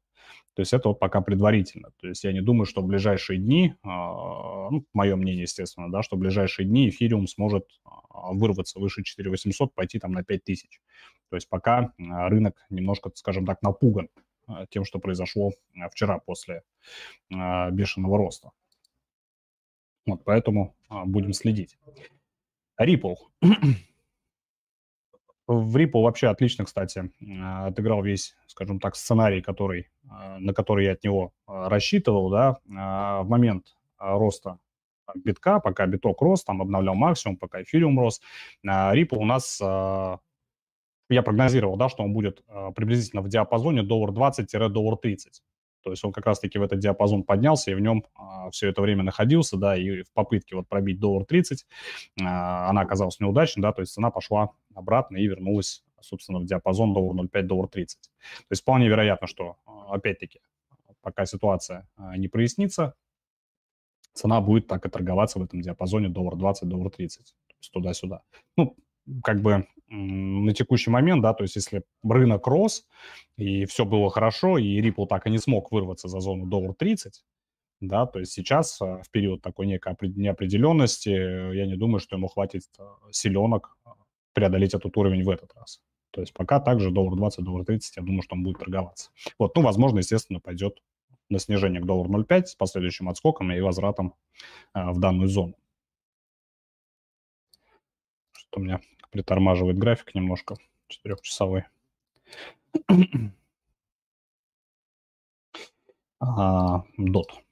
есть 0.58 0.74
это 0.74 0.90
вот 0.90 1.00
пока 1.00 1.22
предварительно. 1.22 1.92
То 2.00 2.08
есть 2.08 2.24
я 2.24 2.34
не 2.34 2.42
думаю, 2.42 2.66
что 2.66 2.82
в 2.82 2.88
ближайшие 2.88 3.40
дни, 3.40 3.76
а, 3.84 4.70
ну, 4.70 4.86
мое 4.94 5.16
мнение, 5.16 5.44
естественно, 5.44 5.92
да, 5.92 6.02
что 6.02 6.16
в 6.16 6.20
ближайшие 6.20 6.66
дни 6.66 6.90
эфириум 6.90 7.28
сможет 7.28 7.66
а, 7.84 8.34
вырваться 8.34 8.80
выше 8.80 9.04
4800, 9.04 9.74
пойти 9.74 10.00
там 10.00 10.12
на 10.12 10.24
5000. 10.24 10.82
То 11.30 11.36
есть 11.36 11.50
пока 11.50 11.94
а, 11.98 12.30
рынок 12.30 12.56
немножко, 12.70 13.12
скажем 13.16 13.46
так, 13.46 13.62
напуган 13.62 14.10
тем, 14.70 14.84
что 14.84 14.98
произошло 14.98 15.52
вчера 15.92 16.18
после 16.18 16.64
а, 17.32 17.70
бешеного 17.70 18.18
роста. 18.18 18.52
Вот 20.06 20.24
поэтому 20.24 20.76
а, 20.90 21.06
будем 21.06 21.34
следить. 21.34 21.78
Ripple. 22.80 23.16
В 25.50 25.78
Ripple 25.78 26.04
вообще 26.04 26.28
отлично, 26.28 26.64
кстати, 26.64 27.10
а, 27.42 27.66
отыграл 27.66 28.04
весь, 28.04 28.36
скажем 28.46 28.80
так, 28.80 28.96
сценарий, 28.96 29.42
который, 29.42 29.90
а, 30.08 30.38
на 30.38 30.54
который 30.54 30.86
я 30.86 30.92
от 30.92 31.04
него 31.04 31.34
а, 31.48 31.70
рассчитывал, 31.70 32.30
да, 32.30 32.60
в 32.68 33.26
момент 33.28 33.76
роста 33.98 34.60
битка, 35.16 35.60
пока 35.60 35.88
биток 35.88 36.22
рос, 36.22 36.44
там 36.44 36.62
обновлял 36.62 36.94
максимум, 36.94 37.36
пока 37.36 37.64
эфириум 37.64 38.00
рос, 38.00 38.22
Ripple 38.64 39.18
у 39.18 39.26
нас, 39.26 39.60
я 39.60 41.22
прогнозировал, 41.24 41.78
да, 41.78 41.90
что 41.90 42.04
он 42.04 42.14
будет 42.14 42.44
приблизительно 42.76 43.24
в 43.24 43.28
диапазоне 43.28 43.82
доллар 43.82 44.12
20-доллар 44.12 44.98
30. 44.98 45.42
То 45.82 45.92
есть 45.92 46.04
он 46.04 46.12
как 46.12 46.26
раз-таки 46.26 46.58
в 46.60 46.64
этот 46.64 46.80
диапазон 46.80 47.24
поднялся 47.24 47.72
и 47.72 47.74
в 47.74 47.80
нем 47.80 48.06
а, 48.16 48.50
все 48.52 48.70
это 48.70 48.82
время 48.82 49.04
находился, 49.04 49.58
да, 49.58 49.78
и 49.78 50.04
в 50.04 50.12
попытке 50.14 50.56
вот 50.56 50.68
пробить 50.68 51.00
доллар 51.00 51.26
30 51.26 51.66
а, 52.22 52.70
она 52.70 52.82
оказалась 52.82 53.20
неудачной, 53.20 53.62
да, 53.62 53.72
то 53.72 53.82
есть 53.82 53.94
цена 53.94 54.12
пошла 54.12 54.52
обратно 54.74 55.18
и 55.18 55.28
вернулась, 55.28 55.84
собственно, 56.02 56.40
в 56.40 56.46
диапазон 56.46 56.94
доллар 56.94 57.26
0,5, 57.26 57.42
доллар 57.44 57.68
30. 57.68 58.02
То 58.02 58.46
есть 58.52 58.62
вполне 58.62 58.88
вероятно, 58.88 59.28
что, 59.28 59.58
а, 59.66 59.96
опять-таки, 59.96 60.42
пока 61.02 61.26
ситуация 61.26 61.88
а, 61.96 62.18
не 62.18 62.28
прояснится, 62.28 62.96
цена 64.14 64.42
будет 64.42 64.68
так 64.68 64.86
и 64.86 64.90
торговаться 64.90 65.40
в 65.40 65.44
этом 65.44 65.62
диапазоне 65.62 66.10
доллар 66.10 66.36
20, 66.36 66.68
доллар 66.68 66.90
30, 66.92 67.26
то 67.26 67.56
есть 67.60 67.72
туда-сюда. 67.72 68.22
Ну, 68.58 68.76
как 69.24 69.42
бы 69.42 69.68
на 69.90 70.54
текущий 70.54 70.92
момент, 70.92 71.22
да, 71.22 71.34
то 71.34 71.44
есть 71.44 71.56
если 71.56 71.84
рынок 72.04 72.46
рос, 72.48 72.88
и 73.38 73.66
все 73.66 73.86
было 73.86 74.10
хорошо, 74.10 74.58
и 74.58 74.80
Ripple 74.82 75.08
так 75.08 75.26
и 75.26 75.32
не 75.32 75.40
смог 75.40 75.72
вырваться 75.72 76.08
за 76.08 76.20
зону 76.20 76.46
доллар 76.46 76.76
30, 76.76 77.24
да, 77.82 78.06
то 78.06 78.20
есть 78.20 78.34
сейчас 78.34 78.80
в 78.80 79.10
период 79.12 79.42
такой 79.42 79.66
некой 79.66 79.96
неопределенности 80.02 81.10
я 81.10 81.66
не 81.66 81.76
думаю, 81.76 82.00
что 82.00 82.18
ему 82.18 82.28
хватит 82.28 82.64
силенок 83.12 83.78
преодолеть 84.34 84.74
этот 84.74 84.96
уровень 84.98 85.24
в 85.24 85.30
этот 85.30 85.54
раз. 85.56 85.82
То 86.12 86.22
есть 86.22 86.34
пока 86.34 86.60
также 86.60 86.92
доллар 86.92 87.16
20, 87.16 87.44
доллар 87.44 87.66
30, 87.66 87.98
я 87.98 88.04
думаю, 88.04 88.22
что 88.22 88.36
он 88.36 88.44
будет 88.44 88.60
торговаться. 88.60 89.12
Вот, 89.38 89.56
ну, 89.56 89.62
возможно, 89.62 90.00
естественно, 90.00 90.40
пойдет 90.40 90.82
на 91.30 91.40
снижение 91.40 91.82
к 91.82 91.86
доллару 91.86 92.12
0,5 92.12 92.46
с 92.48 92.56
последующим 92.56 93.10
отскоком 93.10 93.52
и 93.52 93.60
возвратом 93.60 94.16
а, 94.74 94.92
в 94.92 95.00
данную 95.00 95.28
зону. 95.28 95.56
Что 98.34 98.60
у 98.60 98.64
меня 98.64 98.82
притормаживает 99.12 99.78
график 99.78 100.16
немножко, 100.16 100.56
четырехчасовой. 100.88 101.66
а, 106.20 106.84
дот. 106.98 107.44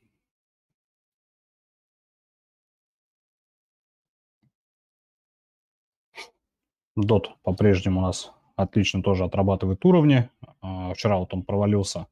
Дот 6.96 7.38
по-прежнему 7.44 8.00
у 8.00 8.04
нас 8.04 8.32
отлично 8.56 9.04
тоже 9.04 9.24
отрабатывает 9.24 9.86
уровни. 9.86 10.30
А, 10.62 10.94
вчера 10.94 11.18
вот 11.18 11.34
он 11.34 11.44
провалился. 11.44 12.08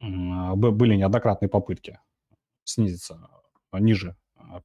А, 0.00 0.54
были 0.54 0.94
неоднократные 0.96 1.48
попытки 1.48 1.98
снизиться 2.64 3.28
ниже 3.72 4.16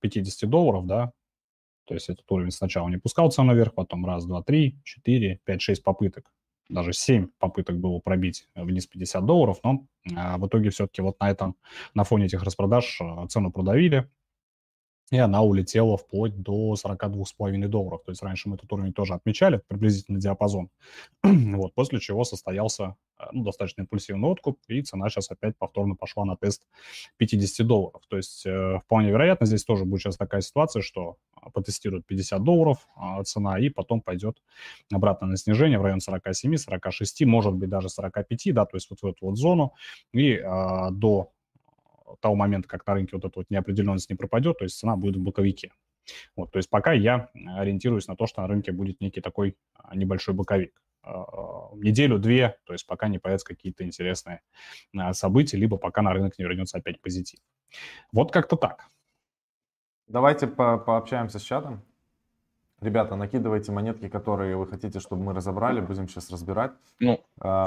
50 0.02 0.50
долларов, 0.50 0.86
да, 0.86 1.14
то 1.86 1.94
есть 1.94 2.10
этот 2.10 2.30
уровень 2.32 2.52
сначала 2.52 2.90
не 2.90 2.98
пускался 2.98 3.44
наверх, 3.44 3.74
потом 3.74 4.06
раз, 4.06 4.26
два, 4.26 4.44
три, 4.44 4.80
четыре, 4.84 5.40
пять, 5.46 5.62
шесть 5.62 5.84
попыток. 5.84 6.32
Даже 6.70 6.94
семь 6.94 7.28
попыток 7.40 7.80
было 7.80 8.00
пробить 8.00 8.48
вниз 8.56 8.88
50 8.88 9.26
долларов, 9.26 9.60
но 9.64 9.86
а, 10.16 10.38
в 10.38 10.48
итоге 10.48 10.70
все-таки 10.70 11.02
вот 11.02 11.20
на 11.20 11.30
этом, 11.30 11.56
на 11.94 12.04
фоне 12.04 12.26
этих 12.26 12.42
распродаж 12.44 13.00
цену 13.30 13.52
продавили, 13.52 14.10
и 15.12 15.18
она 15.18 15.42
улетела 15.42 15.98
вплоть 15.98 16.42
до 16.42 16.74
42,5 16.74 17.68
долларов. 17.68 18.02
То 18.06 18.12
есть 18.12 18.24
раньше 18.24 18.50
мы 18.50 18.56
этот 18.56 18.72
уровень 18.72 18.94
тоже 18.94 19.14
отмечали, 19.14 19.62
приблизительно 19.68 20.20
диапазон. 20.20 20.70
вот, 21.24 21.74
после 21.74 22.00
чего 22.00 22.24
состоялся 22.24 22.96
э, 23.20 23.26
ну, 23.32 23.44
достаточно 23.44 23.82
импульсивный 23.82 24.30
откуп, 24.30 24.60
и 24.68 24.82
цена 24.82 25.10
сейчас 25.10 25.30
опять 25.30 25.58
повторно 25.58 25.96
пошла 25.96 26.26
на 26.26 26.36
тест 26.36 26.64
50 27.18 27.68
долларов. 27.68 28.02
То 28.08 28.18
есть 28.18 28.46
э, 28.46 28.80
вполне 28.84 29.10
вероятно, 29.10 29.46
здесь 29.46 29.64
тоже 29.64 29.86
будет 29.86 30.02
сейчас 30.02 30.18
такая 30.18 30.42
ситуация, 30.42 30.82
что 30.82 31.18
э, 31.36 31.50
потестируют 31.54 32.06
50 32.08 32.42
долларов 32.42 32.88
э, 32.98 33.24
цена, 33.24 33.60
и 33.60 33.70
потом 33.70 34.02
пойдет 34.02 34.42
обратно 34.92 35.28
на 35.28 35.38
снижение 35.38 35.80
в 35.80 35.84
район 35.84 36.00
47, 36.00 36.58
46, 36.58 37.26
может 37.26 37.54
быть 37.54 37.70
даже 37.70 37.90
45, 37.90 38.54
да, 38.54 38.66
то 38.66 38.78
есть 38.78 38.90
вот 38.90 39.02
в 39.02 39.06
эту 39.06 39.28
вот 39.28 39.38
зону, 39.38 39.74
и 40.14 40.34
э, 40.34 40.92
до 40.92 41.33
того 42.20 42.36
момента, 42.36 42.68
как 42.68 42.86
на 42.86 42.94
рынке 42.94 43.16
вот 43.16 43.26
эта 43.26 43.40
вот 43.40 43.50
неопределенность 43.50 44.10
не 44.10 44.16
пропадет, 44.16 44.58
то 44.58 44.66
есть 44.66 44.78
цена 44.78 44.96
будет 44.96 45.18
в 45.18 45.22
боковике. 45.22 45.72
Вот, 46.36 46.52
то 46.52 46.58
есть 46.58 46.70
пока 46.70 46.92
я 46.94 47.30
ориентируюсь 47.58 48.08
на 48.08 48.16
то, 48.16 48.28
что 48.28 48.42
на 48.42 48.48
рынке 48.48 48.72
будет 48.72 49.00
некий 49.02 49.22
такой 49.22 49.56
а, 49.74 49.96
небольшой 49.96 50.34
боковик. 50.34 50.82
А, 51.04 51.70
неделю-две, 51.76 52.58
то 52.66 52.74
есть 52.74 52.88
пока 52.88 53.08
не 53.08 53.20
появятся 53.20 53.48
какие-то 53.48 53.84
интересные 53.84 54.42
а, 54.98 55.14
события, 55.14 55.58
либо 55.58 55.78
пока 55.78 56.02
на 56.02 56.14
рынок 56.14 56.38
не 56.38 56.44
вернется 56.44 56.78
опять 56.78 57.02
позитив. 57.02 57.40
Вот 58.12 58.32
как-то 58.32 58.56
так. 58.56 58.88
Давайте 60.08 60.48
по 60.48 60.78
пообщаемся 60.78 61.40
с 61.40 61.42
чатом. 61.42 61.82
Ребята, 62.82 63.16
накидывайте 63.16 63.72
монетки, 63.72 64.10
которые 64.10 64.58
вы 64.58 64.68
хотите, 64.68 65.00
чтобы 65.00 65.24
мы 65.24 65.34
разобрали. 65.34 65.80
Будем 65.80 66.10
сейчас 66.10 66.30
разбирать. 66.30 66.72
Ну, 67.00 67.22
а, 67.40 67.66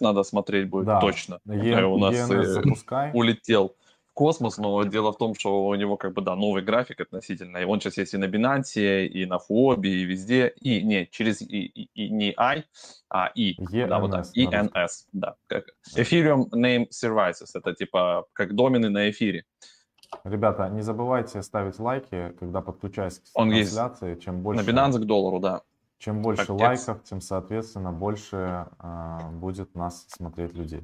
надо 0.00 0.22
смотреть 0.24 0.68
будет 0.68 0.86
да. 0.86 1.00
точно. 1.00 1.40
Е, 1.46 1.84
у 1.84 1.98
нас 1.98 2.14
ENS 2.14 2.42
запускай. 2.42 3.10
улетел 3.14 3.74
космос, 4.18 4.58
но 4.58 4.82
дело 4.82 5.12
в 5.12 5.16
том, 5.16 5.36
что 5.36 5.68
у 5.68 5.74
него 5.76 5.96
как 5.96 6.12
бы, 6.12 6.22
да, 6.22 6.34
новый 6.34 6.60
график 6.60 7.00
относительно, 7.00 7.58
и 7.58 7.64
он 7.64 7.80
сейчас 7.80 7.98
есть 7.98 8.14
и 8.14 8.16
на 8.16 8.24
Binance, 8.24 9.06
и 9.06 9.26
на 9.26 9.38
Фуобе, 9.38 9.90
и 9.90 10.04
везде, 10.04 10.48
и, 10.60 10.82
не, 10.82 11.06
через, 11.06 11.40
и, 11.40 11.66
и, 11.66 11.88
и 11.94 12.10
не 12.10 12.34
I, 12.36 12.64
а 13.08 13.30
И, 13.36 13.54
ENS, 13.54 13.86
да, 13.86 13.98
вот 14.00 14.10
так, 14.10 14.26
ENS, 14.36 14.88
да, 15.12 15.36
как 15.46 15.66
Ethereum 15.96 16.50
Name 16.50 16.88
Services, 16.88 17.50
это 17.54 17.74
типа 17.74 18.24
как 18.32 18.56
домены 18.56 18.90
на 18.90 19.08
эфире. 19.10 19.44
Ребята, 20.24 20.68
не 20.68 20.82
забывайте 20.82 21.40
ставить 21.42 21.78
лайки, 21.78 22.34
когда 22.40 22.60
подключаюсь 22.60 23.20
к 23.20 23.22
Он 23.34 23.50
трансляции. 23.50 24.10
Есть. 24.10 24.22
Чем 24.22 24.42
больше, 24.42 24.64
на 24.64 24.68
Binance 24.68 24.98
к 24.98 25.04
доллару, 25.04 25.38
да. 25.38 25.62
Чем 25.98 26.22
больше 26.22 26.44
как 26.44 26.60
лайков, 26.60 27.04
тем, 27.04 27.20
соответственно, 27.20 27.92
больше 27.92 28.66
э, 28.80 29.18
будет 29.30 29.76
нас 29.76 30.06
смотреть 30.08 30.54
людей. 30.54 30.82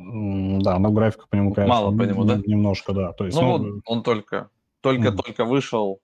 Да, 0.00 0.78
но 0.78 0.90
графика 0.90 1.26
по 1.28 1.34
нему, 1.36 1.52
конечно, 1.52 1.74
Мало 1.74 1.96
по 1.96 2.02
нему, 2.02 2.24
да? 2.24 2.40
Немножко, 2.46 2.92
да. 2.92 3.12
То 3.12 3.26
есть, 3.26 3.36
ну, 3.38 3.58
ну 3.58 3.74
вот 3.74 3.82
он 3.86 4.02
только, 4.02 4.50
только, 4.80 5.08
mm. 5.08 5.44
вышел. 5.44 6.00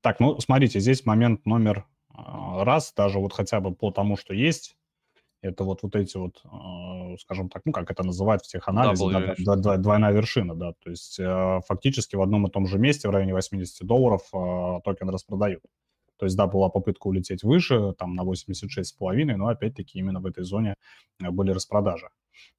Так, 0.00 0.20
ну, 0.20 0.38
смотрите, 0.38 0.78
здесь 0.78 1.04
момент 1.04 1.44
номер 1.44 1.86
а, 2.08 2.64
раз, 2.64 2.92
даже 2.96 3.18
вот 3.18 3.32
хотя 3.32 3.60
бы 3.60 3.74
по 3.74 3.90
тому, 3.90 4.16
что 4.16 4.32
есть, 4.32 4.76
это 5.42 5.64
вот, 5.64 5.82
вот 5.82 5.96
эти 5.96 6.16
вот, 6.16 6.40
а, 6.44 7.16
скажем 7.18 7.48
так, 7.48 7.62
ну, 7.64 7.72
как 7.72 7.90
это 7.90 8.04
называют 8.04 8.42
в 8.42 8.48
теханализе, 8.48 9.34
да, 9.38 9.56
да, 9.56 9.76
двойная 9.76 10.12
вершина, 10.12 10.54
да, 10.54 10.72
то 10.72 10.90
есть 10.90 11.18
а, 11.20 11.60
фактически 11.66 12.14
в 12.14 12.22
одном 12.22 12.46
и 12.46 12.50
том 12.50 12.68
же 12.68 12.78
месте 12.78 13.08
в 13.08 13.10
районе 13.10 13.34
80 13.34 13.84
долларов 13.84 14.22
токен 14.84 15.10
распродают. 15.10 15.62
То 16.18 16.26
есть, 16.26 16.36
да, 16.36 16.46
была 16.46 16.68
попытка 16.68 17.08
улететь 17.08 17.42
выше, 17.42 17.92
там 17.98 18.14
на 18.14 18.22
86,5, 18.24 19.36
но 19.36 19.48
опять-таки 19.48 19.98
именно 19.98 20.20
в 20.20 20.26
этой 20.26 20.44
зоне 20.44 20.76
э, 21.20 21.30
были 21.30 21.50
распродажи. 21.50 22.08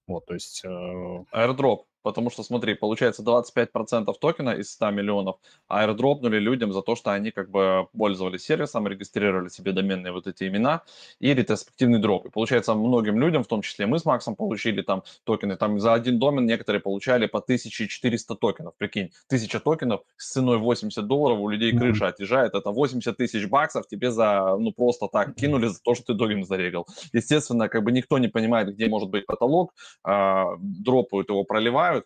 Вот, 0.08 0.26
то 0.26 0.34
есть... 0.34 0.64
Э... 0.66 1.24
Airdrop 1.34 1.82
Потому 2.08 2.30
что, 2.30 2.42
смотри, 2.42 2.74
получается 2.74 3.22
25% 3.22 4.14
токена 4.22 4.52
из 4.52 4.72
100 4.72 4.92
миллионов 4.92 5.36
airdrop 5.68 6.14
нули 6.14 6.40
людям 6.40 6.72
за 6.72 6.82
то, 6.82 6.96
что 6.96 7.12
они 7.12 7.32
как 7.32 7.50
бы 7.50 7.88
пользовались 7.98 8.44
сервисом, 8.44 8.88
регистрировали 8.88 9.50
себе 9.50 9.74
доменные 9.74 10.14
вот 10.14 10.26
эти 10.26 10.48
имена 10.48 10.84
и 11.20 11.34
ретроспективный 11.34 12.00
drop. 12.00 12.28
И 12.28 12.30
получается, 12.30 12.76
многим 12.76 13.20
людям, 13.20 13.44
в 13.44 13.48
том 13.48 13.62
числе 13.62 13.88
мы 13.88 14.00
с 14.00 14.06
Максом, 14.06 14.38
получили 14.38 14.82
там 14.84 15.04
токены. 15.26 15.58
Там 15.58 15.82
за 15.82 15.94
один 15.94 16.18
домен 16.18 16.46
некоторые 16.46 16.80
получали 16.82 17.26
по 17.26 17.40
1400 17.40 18.36
токенов. 18.36 18.74
Прикинь, 18.78 19.12
1000 19.28 19.60
токенов 19.60 20.02
с 20.16 20.32
ценой 20.32 20.60
80 20.60 21.06
долларов 21.06 21.40
у 21.40 21.50
людей 21.50 21.78
крыша 21.78 22.08
отъезжает. 22.08 22.54
Это 22.56 22.72
80 22.72 23.18
тысяч 23.18 23.50
баксов 23.50 23.86
тебе 23.86 24.12
за, 24.12 24.56
ну, 24.58 24.72
просто 24.72 25.10
так 25.12 25.36
кинули 25.36 25.68
за 25.68 25.82
то, 25.84 25.94
что 25.94 26.06
ты 26.06 26.14
домен 26.14 26.46
зарегал. 26.46 26.88
Естественно, 27.12 27.68
как 27.68 27.84
бы 27.84 27.92
никто 27.92 28.18
не 28.18 28.30
понимает, 28.30 28.70
где 28.70 28.88
может 28.88 29.10
быть 29.10 29.26
потолок, 29.26 29.74
дропают 30.04 31.30
его, 31.30 31.44
проливают, 31.44 32.06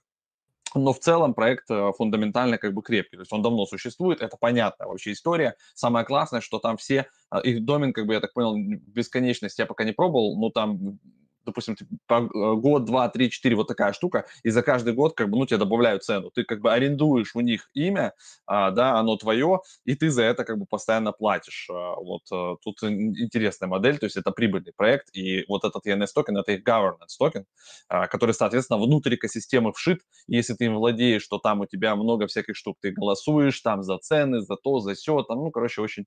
но 0.73 0.93
в 0.93 0.99
целом 0.99 1.33
проект 1.33 1.69
э, 1.69 1.91
фундаментально 1.97 2.57
как 2.57 2.73
бы 2.73 2.81
крепкий, 2.81 3.17
то 3.17 3.21
есть 3.21 3.33
он 3.33 3.41
давно 3.41 3.65
существует, 3.65 4.21
это 4.21 4.37
понятная 4.37 4.87
вообще 4.87 5.11
история. 5.11 5.55
Самое 5.73 6.05
классное, 6.05 6.41
что 6.41 6.59
там 6.59 6.77
все, 6.77 7.07
э, 7.31 7.41
их 7.43 7.65
домен, 7.65 7.93
как 7.93 8.05
бы 8.05 8.13
я 8.13 8.19
так 8.19 8.33
понял, 8.33 8.55
бесконечность 8.57 9.59
я 9.59 9.65
пока 9.65 9.83
не 9.83 9.91
пробовал, 9.91 10.39
но 10.39 10.49
там 10.49 10.99
допустим, 11.45 11.75
типа, 11.75 11.89
э, 12.09 12.55
год, 12.55 12.85
два, 12.85 13.09
три, 13.09 13.29
четыре, 13.29 13.55
вот 13.55 13.67
такая 13.67 13.93
штука, 13.93 14.25
и 14.43 14.49
за 14.49 14.61
каждый 14.61 14.93
год, 14.93 15.15
как 15.15 15.29
бы, 15.29 15.37
ну, 15.37 15.45
тебе 15.45 15.57
добавляют 15.57 16.03
цену. 16.03 16.31
Ты, 16.31 16.43
как 16.43 16.61
бы, 16.61 16.71
арендуешь 16.71 17.35
у 17.35 17.41
них 17.41 17.69
имя, 17.73 18.13
а, 18.45 18.71
да, 18.71 18.99
оно 18.99 19.17
твое, 19.17 19.61
и 19.85 19.95
ты 19.95 20.09
за 20.09 20.23
это, 20.23 20.43
как 20.43 20.57
бы, 20.57 20.65
постоянно 20.65 21.11
платишь. 21.11 21.67
А, 21.71 21.95
вот 21.95 22.23
а, 22.31 22.55
тут 22.63 22.83
интересная 22.83 23.69
модель, 23.69 23.97
то 23.97 24.05
есть 24.05 24.17
это 24.17 24.31
прибыльный 24.31 24.73
проект, 24.75 25.09
и 25.13 25.45
вот 25.47 25.63
этот 25.63 25.85
ENS 25.85 26.07
токен, 26.13 26.37
это 26.37 26.51
их 26.53 26.63
governance 26.63 27.17
токен, 27.17 27.45
а, 27.87 28.07
который, 28.07 28.33
соответственно, 28.33 28.79
внутрь 28.79 29.15
экосистемы 29.15 29.73
вшит, 29.73 30.01
и 30.27 30.35
если 30.35 30.53
ты 30.53 30.65
им 30.65 30.75
владеешь, 30.75 31.27
то 31.27 31.37
там 31.37 31.61
у 31.61 31.65
тебя 31.65 31.95
много 31.95 32.27
всяких 32.27 32.55
штук, 32.55 32.77
ты 32.81 32.91
голосуешь 32.91 33.59
там 33.61 33.83
за 33.83 33.97
цены, 33.97 34.41
за 34.41 34.55
то, 34.55 34.79
за 34.79 34.93
все, 34.93 35.23
там, 35.23 35.39
ну, 35.39 35.51
короче, 35.51 35.81
очень, 35.81 36.05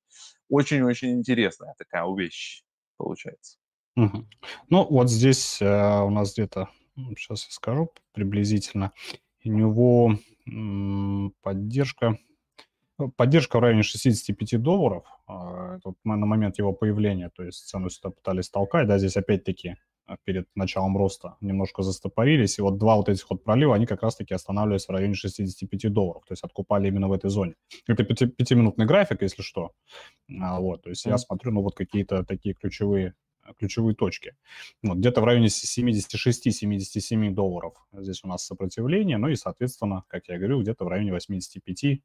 очень-очень 0.48 1.12
интересная 1.12 1.74
такая 1.78 2.04
вещь 2.14 2.64
получается. 2.96 3.58
Ну, 4.70 4.86
вот 4.90 5.10
здесь 5.10 5.58
э, 5.62 6.00
у 6.02 6.10
нас 6.10 6.32
где-то, 6.34 6.68
сейчас 7.16 7.44
я 7.46 7.52
скажу 7.52 7.90
приблизительно, 8.12 8.92
у 9.44 9.50
него 9.50 10.18
м, 10.46 11.32
поддержка, 11.42 12.18
ну, 12.98 13.10
поддержка 13.10 13.58
в 13.58 13.62
районе 13.62 13.82
65 13.84 14.62
долларов 14.62 15.04
э, 15.28 15.78
вот 15.84 15.96
на 16.04 16.16
момент 16.16 16.58
его 16.58 16.72
появления, 16.72 17.30
то 17.34 17.44
есть 17.44 17.68
цену 17.68 17.90
сюда 17.90 18.10
пытались 18.10 18.50
толкать, 18.50 18.88
да, 18.88 18.98
здесь 18.98 19.16
опять-таки 19.16 19.76
э, 20.08 20.16
перед 20.24 20.48
началом 20.56 20.96
роста 20.96 21.36
немножко 21.40 21.82
застопорились, 21.82 22.58
и 22.58 22.62
вот 22.62 22.78
два 22.78 22.96
вот 22.96 23.08
этих 23.08 23.30
вот 23.30 23.44
пролива, 23.44 23.74
они 23.76 23.86
как 23.86 24.02
раз-таки 24.02 24.34
останавливались 24.34 24.86
в 24.86 24.90
районе 24.90 25.14
65 25.14 25.92
долларов, 25.92 26.24
то 26.26 26.32
есть 26.32 26.44
откупали 26.44 26.88
именно 26.88 27.08
в 27.08 27.12
этой 27.12 27.30
зоне. 27.30 27.54
Это 27.88 28.04
пяти, 28.04 28.26
пятиминутный 28.26 28.86
график, 28.86 29.22
если 29.22 29.42
что, 29.42 29.72
а, 30.40 30.60
вот, 30.60 30.82
то 30.82 30.90
есть 30.90 31.04
я 31.06 31.18
смотрю, 31.18 31.52
ну, 31.52 31.62
вот 31.62 31.74
какие-то 31.74 32.24
такие 32.24 32.54
ключевые 32.54 33.14
ключевые 33.58 33.94
точки. 33.94 34.36
Вот, 34.82 34.98
где-то 34.98 35.20
в 35.20 35.24
районе 35.24 35.46
76-77 35.46 37.30
долларов 37.30 37.74
здесь 37.92 38.24
у 38.24 38.28
нас 38.28 38.44
сопротивление, 38.44 39.18
ну 39.18 39.28
и, 39.28 39.36
соответственно, 39.36 40.04
как 40.08 40.28
я 40.28 40.38
говорю, 40.38 40.62
где-то 40.62 40.84
в 40.84 40.88
районе 40.88 41.12
85 41.12 42.00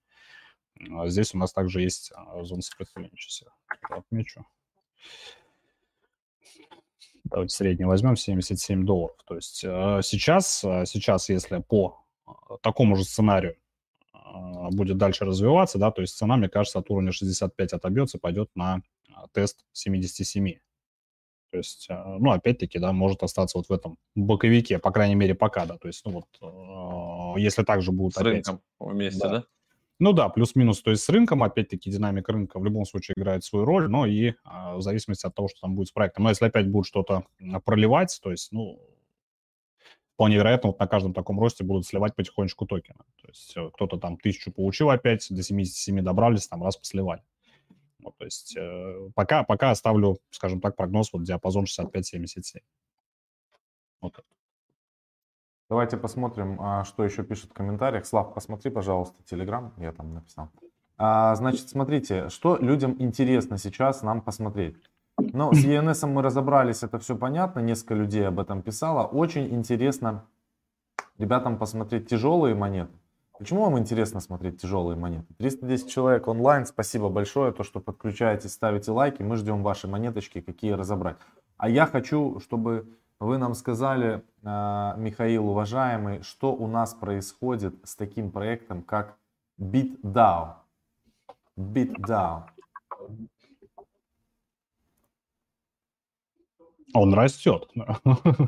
а 0.91 1.07
здесь 1.09 1.33
у 1.33 1.37
нас 1.37 1.51
также 1.51 1.81
есть 1.81 2.11
а, 2.15 2.43
зона 2.43 2.61
сопротивления. 2.61 3.17
Сейчас 3.17 3.43
я 3.89 3.95
отмечу. 3.97 4.45
Давайте 7.25 7.53
средний 7.53 7.85
возьмем 7.85 8.15
77 8.15 8.85
долларов. 8.85 9.17
То 9.25 9.35
есть 9.35 9.63
э, 9.63 9.99
сейчас, 10.03 10.59
сейчас, 10.59 11.29
если 11.29 11.59
по 11.59 12.03
такому 12.61 12.95
же 12.95 13.03
сценарию 13.03 13.55
будет 14.71 14.97
дальше 14.97 15.25
развиваться, 15.25 15.77
да, 15.77 15.91
то 15.91 16.01
есть 16.01 16.15
цена, 16.15 16.37
мне 16.37 16.49
кажется, 16.49 16.79
от 16.79 16.89
уровня 16.89 17.11
65 17.11 17.73
отобьется, 17.73 18.19
пойдет 18.19 18.49
на 18.55 18.81
тест 19.33 19.65
77. 19.73 20.59
То 21.51 21.57
есть, 21.57 21.87
ну, 21.89 22.31
опять-таки, 22.31 22.79
да, 22.79 22.91
может 22.93 23.23
остаться 23.23 23.57
вот 23.57 23.67
в 23.67 23.71
этом 23.71 23.97
боковике, 24.15 24.79
по 24.79 24.91
крайней 24.91 25.15
мере, 25.15 25.35
пока, 25.35 25.65
да, 25.65 25.77
то 25.77 25.87
есть, 25.87 26.05
ну, 26.05 26.23
вот, 26.41 27.37
если 27.39 27.63
также 27.63 27.91
будут 27.91 28.13
С 28.13 28.17
опять... 28.17 28.33
рынком 28.33 28.61
вместе, 28.79 29.19
да? 29.21 29.29
да? 29.29 29.43
Ну 30.01 30.13
да, 30.13 30.29
плюс-минус, 30.29 30.81
то 30.81 30.91
есть 30.91 31.03
с 31.03 31.09
рынком, 31.09 31.43
опять-таки, 31.43 31.91
динамика 31.91 32.31
рынка 32.31 32.57
в 32.57 32.63
любом 32.63 32.85
случае 32.85 33.15
играет 33.17 33.43
свою 33.43 33.65
роль, 33.65 33.89
но 33.89 34.05
и 34.05 34.33
а, 34.45 34.77
в 34.77 34.81
зависимости 34.81 35.25
от 35.25 35.35
того, 35.35 35.49
что 35.49 35.59
там 35.59 35.75
будет 35.75 35.89
с 35.89 35.91
проектом. 35.91 36.23
Но 36.23 36.29
если 36.29 36.45
опять 36.45 36.69
будет 36.69 36.85
что-то 36.85 37.25
проливать, 37.65 38.17
то 38.23 38.31
есть, 38.31 38.53
ну, 38.53 38.79
вполне 40.13 40.37
вероятно, 40.37 40.69
вот 40.69 40.79
на 40.79 40.87
каждом 40.87 41.13
таком 41.13 41.37
росте 41.37 41.65
будут 41.65 41.85
сливать 41.85 42.15
потихонечку 42.15 42.65
токены. 42.65 42.99
То 43.21 43.27
есть 43.27 43.53
э, 43.57 43.69
кто-то 43.73 43.97
там 43.97 44.17
тысячу 44.17 44.51
получил 44.53 44.89
опять, 44.89 45.27
до 45.29 45.43
77 45.43 46.01
добрались, 46.01 46.47
там 46.47 46.63
раз 46.63 46.77
посливали. 46.77 47.21
Вот, 47.99 48.17
то 48.17 48.25
есть 48.25 48.55
э, 48.57 49.09
пока, 49.15 49.43
пока 49.43 49.71
оставлю, 49.71 50.19
скажем 50.29 50.61
так, 50.61 50.75
прогноз 50.75 51.11
вот 51.11 51.23
диапазон 51.23 51.65
65-77. 51.65 52.61
Вот. 54.01 54.23
Давайте 55.69 55.97
посмотрим, 55.97 56.57
а, 56.59 56.83
что 56.83 57.03
еще 57.03 57.23
пишут 57.23 57.51
в 57.51 57.53
комментариях. 57.53 58.05
Слав, 58.05 58.33
посмотри, 58.33 58.71
пожалуйста, 58.71 59.21
Телеграм, 59.23 59.73
я 59.77 59.91
там 59.91 60.13
написал. 60.13 60.49
А, 60.97 61.35
значит, 61.35 61.69
смотрите, 61.69 62.29
что 62.29 62.57
людям 62.57 62.95
интересно 62.99 63.57
сейчас 63.57 64.01
нам 64.01 64.21
посмотреть. 64.21 64.77
Ну, 65.17 65.53
с 65.53 65.63
ENS 65.63 66.07
мы 66.07 66.21
разобрались, 66.21 66.81
это 66.81 66.97
все 66.97 67.15
понятно, 67.15 67.59
несколько 67.59 67.93
людей 67.93 68.27
об 68.27 68.39
этом 68.39 68.61
писало. 68.61 69.05
Очень 69.05 69.53
интересно 69.53 70.25
ребятам 71.17 71.57
посмотреть 71.57 72.09
тяжелые 72.09 72.55
монеты. 72.55 72.93
Почему 73.39 73.63
вам 73.63 73.79
интересно 73.79 74.19
смотреть 74.19 74.61
тяжелые 74.61 74.97
монеты? 74.97 75.33
310 75.37 75.89
человек 75.89 76.27
онлайн, 76.27 76.65
спасибо 76.65 77.07
большое, 77.07 77.53
то, 77.53 77.63
что 77.63 77.79
подключаетесь, 77.79 78.51
ставите 78.51 78.91
лайки, 78.91 79.23
мы 79.23 79.37
ждем 79.37 79.63
ваши 79.63 79.87
монеточки, 79.87 80.41
какие 80.41 80.73
разобрать. 80.73 81.15
А 81.55 81.69
я 81.69 81.85
хочу, 81.85 82.41
чтобы 82.41 82.85
вы 83.21 83.37
нам 83.37 83.53
сказали, 83.53 84.23
а, 84.43 84.93
Михаил, 84.97 85.47
уважаемый, 85.47 86.21
что 86.21 86.53
у 86.53 86.67
нас 86.67 86.93
происходит 86.93 87.75
с 87.85 87.95
таким 87.95 88.29
проектом, 88.29 88.81
как 88.81 89.15
BitDAO. 89.57 90.55
BitDAO. 91.57 92.43
Он 96.93 97.13
растет. 97.13 97.69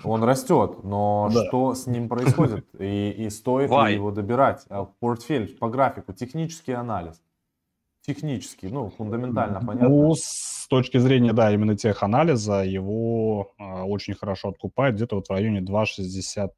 Он 0.03 0.23
растет, 0.23 0.83
но 0.83 1.29
да. 1.33 1.45
что 1.45 1.75
с 1.75 1.87
ним 1.87 2.09
происходит? 2.09 2.65
И, 2.79 3.11
и 3.11 3.29
стоит 3.29 3.69
Why? 3.69 3.89
ли 3.89 3.95
его 3.95 4.11
добирать? 4.11 4.65
А, 4.69 4.85
портфель 4.85 5.55
по 5.57 5.69
графику, 5.69 6.13
технический 6.13 6.73
анализ. 6.73 7.21
Технический, 8.01 8.69
ну, 8.69 8.89
фундаментально 8.89 9.59
понятно. 9.59 9.89
Ну, 9.89 10.15
точки 10.71 10.99
зрения, 10.99 11.33
да, 11.33 11.53
именно 11.53 11.75
теханализа, 11.75 12.63
его 12.63 13.51
э, 13.59 13.81
очень 13.81 14.13
хорошо 14.13 14.49
откупают 14.49 14.95
где-то 14.95 15.17
вот 15.17 15.27
в 15.27 15.31
районе 15.31 15.59
2,60, 15.59 16.49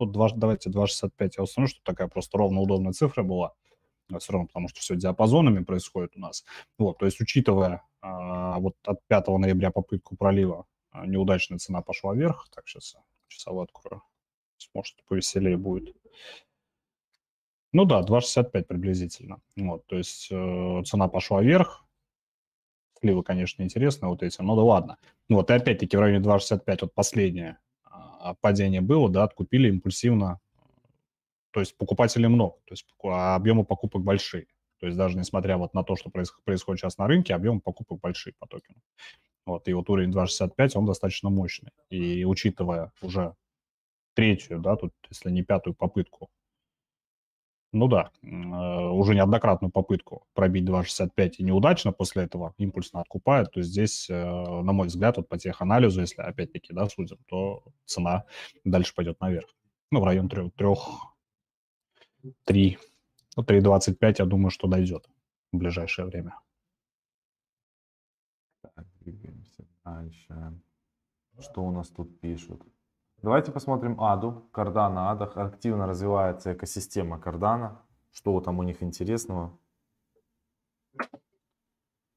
тут 0.00 0.12
2, 0.12 0.30
давайте 0.34 0.68
2,65 0.68 1.30
я 1.38 1.44
установлю, 1.44 1.68
что 1.68 1.80
такая 1.84 2.08
просто 2.08 2.38
ровно 2.38 2.60
удобная 2.60 2.92
цифра 2.92 3.22
была, 3.22 3.52
все 4.18 4.32
равно, 4.32 4.48
потому 4.48 4.66
что 4.66 4.80
все 4.80 4.96
диапазонами 4.96 5.62
происходит 5.62 6.16
у 6.16 6.20
нас. 6.20 6.44
Вот, 6.76 6.98
то 6.98 7.06
есть, 7.06 7.20
учитывая 7.20 7.84
э, 8.02 8.54
вот 8.58 8.74
от 8.84 8.98
5 9.06 9.28
ноября 9.28 9.70
попытку 9.70 10.16
пролива, 10.16 10.66
неудачная 11.04 11.58
цена 11.58 11.82
пошла 11.82 12.14
вверх, 12.14 12.48
так, 12.54 12.66
сейчас 12.68 12.96
часовую 13.28 13.64
открою, 13.64 14.02
может, 14.74 14.96
повеселее 15.06 15.56
будет. 15.56 15.96
Ну 17.72 17.84
да, 17.84 18.02
2,65 18.02 18.64
приблизительно. 18.64 19.40
Вот, 19.56 19.86
то 19.86 19.96
есть 19.96 20.28
э, 20.30 20.82
цена 20.84 21.08
пошла 21.08 21.42
вверх, 21.42 21.86
Сливы, 23.00 23.22
конечно, 23.22 23.62
интересны 23.62 24.08
вот 24.08 24.22
эти, 24.22 24.40
но 24.40 24.56
да 24.56 24.62
ладно. 24.62 24.98
Вот, 25.28 25.50
и 25.50 25.54
опять-таки 25.54 25.96
в 25.96 26.00
районе 26.00 26.24
2,65 26.24 26.78
вот 26.82 26.94
последнее 26.94 27.58
а, 27.84 28.34
падение 28.34 28.80
было, 28.80 29.10
да, 29.10 29.24
откупили 29.24 29.68
импульсивно, 29.68 30.40
то 31.50 31.60
есть 31.60 31.76
покупателей 31.76 32.28
много, 32.28 32.56
то 32.64 32.72
есть 32.72 32.86
а 33.04 33.34
объемы 33.34 33.64
покупок 33.64 34.02
большие. 34.02 34.46
То 34.78 34.86
есть 34.86 34.98
даже 34.98 35.16
несмотря 35.16 35.56
вот 35.56 35.74
на 35.74 35.84
то, 35.84 35.96
что 35.96 36.10
происходит 36.10 36.80
сейчас 36.80 36.98
на 36.98 37.06
рынке, 37.06 37.34
объемы 37.34 37.60
покупок 37.60 38.00
большие 38.00 38.34
по 38.38 38.46
токену. 38.46 38.80
Вот, 39.46 39.68
и 39.68 39.72
вот 39.72 39.88
уровень 39.88 40.10
2,65, 40.10 40.72
он 40.74 40.86
достаточно 40.86 41.30
мощный. 41.30 41.70
И 41.88 42.24
учитывая 42.24 42.92
уже 43.00 43.34
третью, 44.14 44.60
да, 44.60 44.76
тут, 44.76 44.92
если 45.08 45.30
не 45.30 45.42
пятую 45.42 45.74
попытку 45.74 46.28
ну 47.76 47.88
да, 47.88 48.10
э, 48.22 48.28
уже 48.28 49.14
неоднократную 49.14 49.70
попытку 49.70 50.26
пробить 50.34 50.64
2.65 50.64 51.34
и 51.38 51.44
неудачно 51.44 51.92
после 51.92 52.24
этого 52.24 52.54
импульсно 52.58 53.00
откупают, 53.00 53.52
то 53.52 53.62
здесь, 53.62 54.08
э, 54.08 54.14
на 54.14 54.72
мой 54.72 54.86
взгляд, 54.88 55.16
вот 55.16 55.28
по 55.28 55.38
теханализу, 55.38 56.00
если 56.00 56.22
опять-таки, 56.22 56.72
да, 56.72 56.88
судим, 56.88 57.18
то 57.26 57.64
цена 57.84 58.24
дальше 58.64 58.94
пойдет 58.94 59.20
наверх. 59.20 59.48
Ну, 59.90 60.00
в 60.00 60.04
район 60.04 60.28
3, 60.28 60.50
3, 60.50 60.74
3 62.44 62.78
ну, 63.36 63.42
3.25, 63.42 64.14
я 64.18 64.24
думаю, 64.24 64.50
что 64.50 64.68
дойдет 64.68 65.08
в 65.52 65.58
ближайшее 65.58 66.06
время. 66.06 66.38
Так, 68.62 68.86
двигаемся 69.00 69.66
дальше. 69.86 70.60
Что 71.38 71.62
у 71.62 71.70
нас 71.70 71.88
тут 71.88 72.20
пишут? 72.20 72.62
Давайте 73.22 73.52
посмотрим 73.52 74.00
Аду, 74.00 74.48
Кардана 74.52 75.10
Ада. 75.10 75.24
Активно 75.24 75.86
развивается 75.86 76.52
экосистема 76.52 77.20
Кардана. 77.20 77.82
Что 78.12 78.40
там 78.40 78.58
у 78.58 78.62
них 78.62 78.82
интересного? 78.82 79.56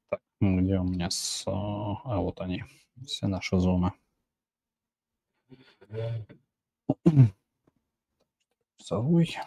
Так, 0.10 0.22
ну, 0.40 0.60
где 0.60 0.80
у 0.80 0.84
меня 0.84 1.10
с... 1.10 1.44
А, 1.48 2.18
вот 2.18 2.40
они, 2.42 2.64
все 3.06 3.28
наши 3.28 3.60
зоны. 3.60 3.94
Часовой. 8.78 9.38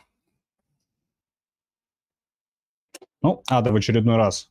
Ну, 3.23 3.43
Ада 3.49 3.73
в 3.73 3.77
очередной 3.77 4.17
раз 4.17 4.51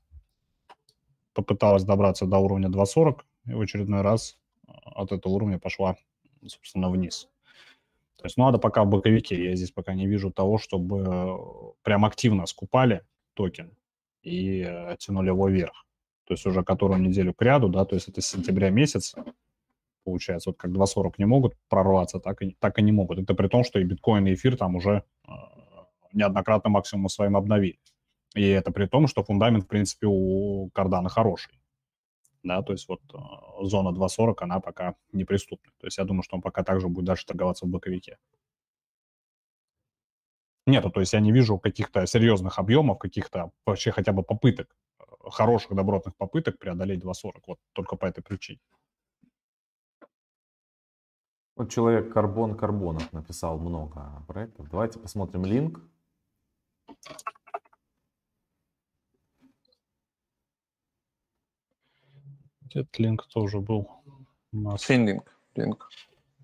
попыталась 1.34 1.84
добраться 1.84 2.26
до 2.26 2.38
уровня 2.38 2.70
2.40, 2.70 3.22
и 3.46 3.54
в 3.54 3.62
очередной 3.62 4.02
раз 4.02 4.38
от 4.68 5.12
этого 5.12 5.34
уровня 5.34 5.60
пошла 5.60 5.96
собственно, 6.48 6.90
вниз. 6.90 7.30
То 8.18 8.26
есть, 8.26 8.38
ну, 8.38 8.46
надо 8.46 8.58
пока 8.58 8.84
в 8.84 8.88
боковике. 8.88 9.44
Я 9.44 9.56
здесь 9.56 9.72
пока 9.72 9.94
не 9.94 10.08
вижу 10.08 10.32
того, 10.32 10.58
чтобы 10.58 11.04
э, 11.08 11.38
прям 11.82 12.06
активно 12.06 12.46
скупали 12.46 13.02
токен 13.34 13.72
и 14.22 14.64
э, 14.68 14.96
тянули 15.00 15.28
его 15.28 15.50
вверх. 15.50 15.86
То 16.26 16.36
есть 16.36 16.46
уже 16.46 16.64
которую 16.64 17.02
неделю 17.02 17.34
к 17.34 17.42
ряду, 17.42 17.68
да, 17.68 17.84
то 17.84 17.96
есть 17.96 18.08
это 18.08 18.22
с 18.22 18.28
сентября 18.28 18.70
месяца, 18.70 19.26
получается, 20.04 20.52
вот 20.52 20.58
как 20.58 20.72
2.40 20.72 21.16
не 21.18 21.26
могут 21.26 21.56
прорваться, 21.68 22.20
так 22.20 22.42
и, 22.44 22.56
так 22.60 22.78
и 22.78 22.84
не 22.84 22.92
могут. 22.92 23.20
Это 23.20 23.34
при 23.34 23.48
том, 23.48 23.64
что 23.64 23.80
и 23.80 23.84
биткоин, 23.84 24.28
и 24.28 24.36
эфир 24.36 24.56
там 24.56 24.76
уже 24.76 25.04
э, 25.28 25.32
неоднократно 26.14 26.70
максимум 26.70 27.10
своим 27.10 27.36
обновили. 27.36 27.80
И 28.36 28.48
это 28.48 28.72
при 28.72 28.86
том, 28.86 29.08
что 29.08 29.24
фундамент, 29.24 29.66
в 29.66 29.68
принципе, 29.68 30.08
у 30.08 30.70
Кардана 30.74 31.10
хороший 31.10 31.61
да, 32.44 32.62
то 32.62 32.74
есть 32.74 32.88
вот 32.90 33.02
э, 33.14 33.66
зона 33.66 33.96
2.40, 33.96 34.36
она 34.40 34.60
пока 34.60 34.96
неприступна. 35.12 35.72
То 35.80 35.88
есть 35.88 35.98
я 35.98 36.06
думаю, 36.06 36.24
что 36.24 36.36
он 36.36 36.42
пока 36.42 36.64
также 36.64 36.88
будет 36.88 37.06
дальше 37.06 37.26
торговаться 37.26 37.66
в 37.66 37.70
боковике. 37.70 38.18
Нету, 40.68 40.90
то 40.92 41.00
есть 41.00 41.14
я 41.14 41.20
не 41.20 41.32
вижу 41.32 41.58
каких-то 41.60 42.06
серьезных 42.06 42.60
объемов, 42.60 43.00
каких-то 43.00 43.52
вообще 43.66 43.92
хотя 43.92 44.12
бы 44.12 44.24
попыток, 44.24 44.76
э, 45.00 45.04
хороших 45.30 45.76
добротных 45.76 46.16
попыток 46.16 46.58
преодолеть 46.58 47.04
2.40, 47.04 47.42
вот 47.48 47.60
только 47.74 47.96
по 47.96 48.06
этой 48.06 48.22
причине. 48.24 48.60
Вот 51.56 51.70
человек 51.70 52.12
Карбон 52.14 52.56
Карбонов 52.56 53.12
написал 53.14 53.60
много 53.60 54.24
проектов. 54.28 54.70
Давайте 54.70 55.00
посмотрим 55.00 55.46
линк. 55.46 55.80
Этот 62.74 62.98
линк 63.00 63.28
тоже 63.28 63.60
был 63.60 63.90
у 64.54 64.58
нас. 64.58 64.82
Финлинг. 64.84 65.38
Линк. 65.56 65.90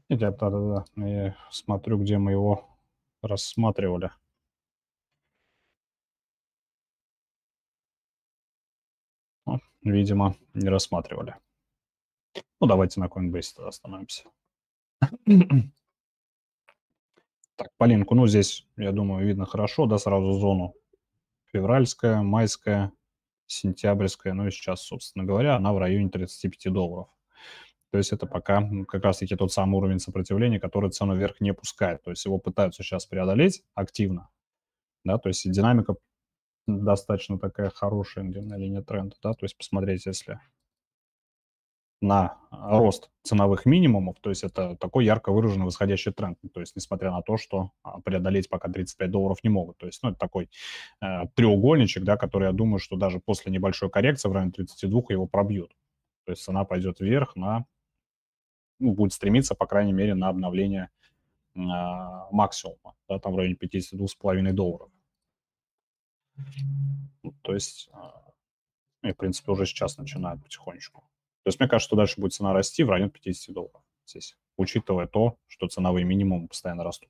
Да, 0.10 0.32
да, 0.32 0.50
да, 0.50 0.86
да. 0.96 1.08
Я 1.08 1.38
смотрю, 1.52 1.98
где 1.98 2.18
мы 2.18 2.32
его 2.32 2.68
рассматривали. 3.22 4.12
Ну, 9.46 9.60
видимо, 9.82 10.36
не 10.54 10.68
рассматривали. 10.68 11.36
Ну, 12.60 12.68
давайте 12.68 13.00
на 13.00 13.06
Coinbase 13.06 13.54
тогда 13.56 13.70
остановимся. 13.70 14.24
Так, 17.56 17.70
по 17.78 17.86
линку, 17.86 18.13
ну, 18.16 18.28
здесь, 18.28 18.68
я 18.76 18.92
думаю, 18.92 19.26
видно 19.26 19.46
хорошо, 19.46 19.86
да, 19.86 19.98
сразу 19.98 20.34
зону. 20.34 20.76
Февральская, 21.54 22.22
майская, 22.22 22.92
сентябрьская, 23.48 24.34
ну 24.34 24.48
и 24.48 24.52
сейчас, 24.52 24.82
собственно 24.82 25.26
говоря, 25.26 25.56
она 25.56 25.74
в 25.74 25.78
районе 25.78 26.10
35 26.10 26.72
долларов. 26.72 27.08
То 27.92 27.98
есть 27.98 28.12
это 28.12 28.26
пока 28.28 28.70
как 28.88 29.04
раз-таки 29.04 29.36
тот 29.36 29.52
самый 29.52 29.78
уровень 29.78 30.00
сопротивления, 30.00 30.60
который 30.60 30.92
цену 30.92 31.16
вверх 31.16 31.40
не 31.40 31.54
пускает. 31.54 32.04
То 32.04 32.12
есть 32.12 32.26
его 32.26 32.38
пытаются 32.38 32.84
сейчас 32.84 33.06
преодолеть 33.06 33.64
активно. 33.74 34.30
Да, 35.06 35.18
то 35.18 35.30
есть 35.30 35.50
динамика 35.50 35.96
достаточно 36.68 37.40
такая 37.40 37.70
хорошая 37.70 38.26
на 38.26 38.58
линии 38.58 38.82
тренда. 38.82 39.16
Да, 39.24 39.34
то 39.34 39.46
есть 39.46 39.58
посмотреть, 39.58 40.06
если 40.06 40.40
на 42.02 42.38
рост 42.52 43.10
ценовых 43.24 43.66
минимумов, 43.66 44.18
то 44.22 44.30
есть 44.30 44.44
это 44.44 44.76
такой 44.76 45.06
ярко 45.06 45.32
выраженный 45.32 45.66
восходящий 45.66 46.12
тренд, 46.12 46.38
то 46.54 46.60
есть 46.60 46.76
несмотря 46.76 47.12
на 47.12 47.22
то, 47.22 47.38
что 47.38 47.72
а, 47.82 48.00
преодолеть 48.02 48.50
пока 48.50 48.70
35 48.70 49.10
долларов 49.10 49.40
не 49.44 49.50
могут, 49.50 49.78
то 49.78 49.88
есть 49.88 50.02
ну, 50.04 50.10
это 50.10 50.20
такой 50.20 50.50
э, 51.02 51.28
треугольничек, 51.36 52.04
да, 52.04 52.16
который 52.16 52.46
я 52.46 52.52
думаю, 52.54 52.80
что 52.80 52.98
даже 52.98 53.20
после 53.20 53.52
небольшой 53.52 53.90
коррекции 53.90 54.30
в 54.30 54.32
районе 54.32 54.52
32 54.52 55.02
его 55.10 55.28
пробьют, 55.28 55.76
то 56.26 56.32
есть 56.32 56.44
цена 56.44 56.66
пойдет 56.66 57.00
вверх 57.00 57.36
на, 57.36 57.66
ну, 58.80 58.94
будет 58.94 59.14
стремиться, 59.14 59.56
по 59.56 59.66
крайней 59.66 59.94
мере, 59.94 60.14
на 60.14 60.30
обновление 60.30 60.90
э, 61.56 61.60
максимума, 62.32 62.96
да, 63.10 63.20
там 63.20 63.34
в 63.34 63.38
районе 63.38 63.56
52,5 63.56 64.52
долларов. 64.52 64.90
То 67.42 67.54
есть, 67.54 67.90
э, 69.04 69.12
в 69.12 69.16
принципе, 69.16 69.52
уже 69.52 69.66
сейчас 69.66 69.98
начинают 69.98 70.44
потихонечку. 70.44 71.04
То 71.48 71.50
есть 71.50 71.62
мне 71.62 71.70
кажется, 71.70 71.88
что 71.88 71.96
дальше 71.96 72.20
будет 72.20 72.34
цена 72.34 72.52
расти 72.52 72.84
в 72.84 72.90
районе 72.90 73.10
50 73.10 73.56
долларов 73.56 73.82
здесь, 74.06 74.36
учитывая 74.58 75.08
то, 75.08 75.38
что 75.48 75.70
ценовые 75.70 76.04
минимумы 76.04 76.50
постоянно 76.50 76.84
растут. 76.84 77.10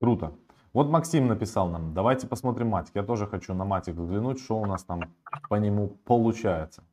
Круто. 0.00 0.32
Вот 0.72 0.88
Максим 0.88 1.26
написал 1.26 1.68
нам, 1.68 1.92
давайте 1.92 2.26
посмотрим 2.26 2.68
матик. 2.68 2.94
Я 2.94 3.02
тоже 3.02 3.26
хочу 3.26 3.52
на 3.52 3.66
матик 3.66 3.96
взглянуть, 3.96 4.40
что 4.40 4.56
у 4.56 4.64
нас 4.64 4.82
там 4.82 5.14
по 5.50 5.56
нему 5.56 5.88
получается. 6.06 6.84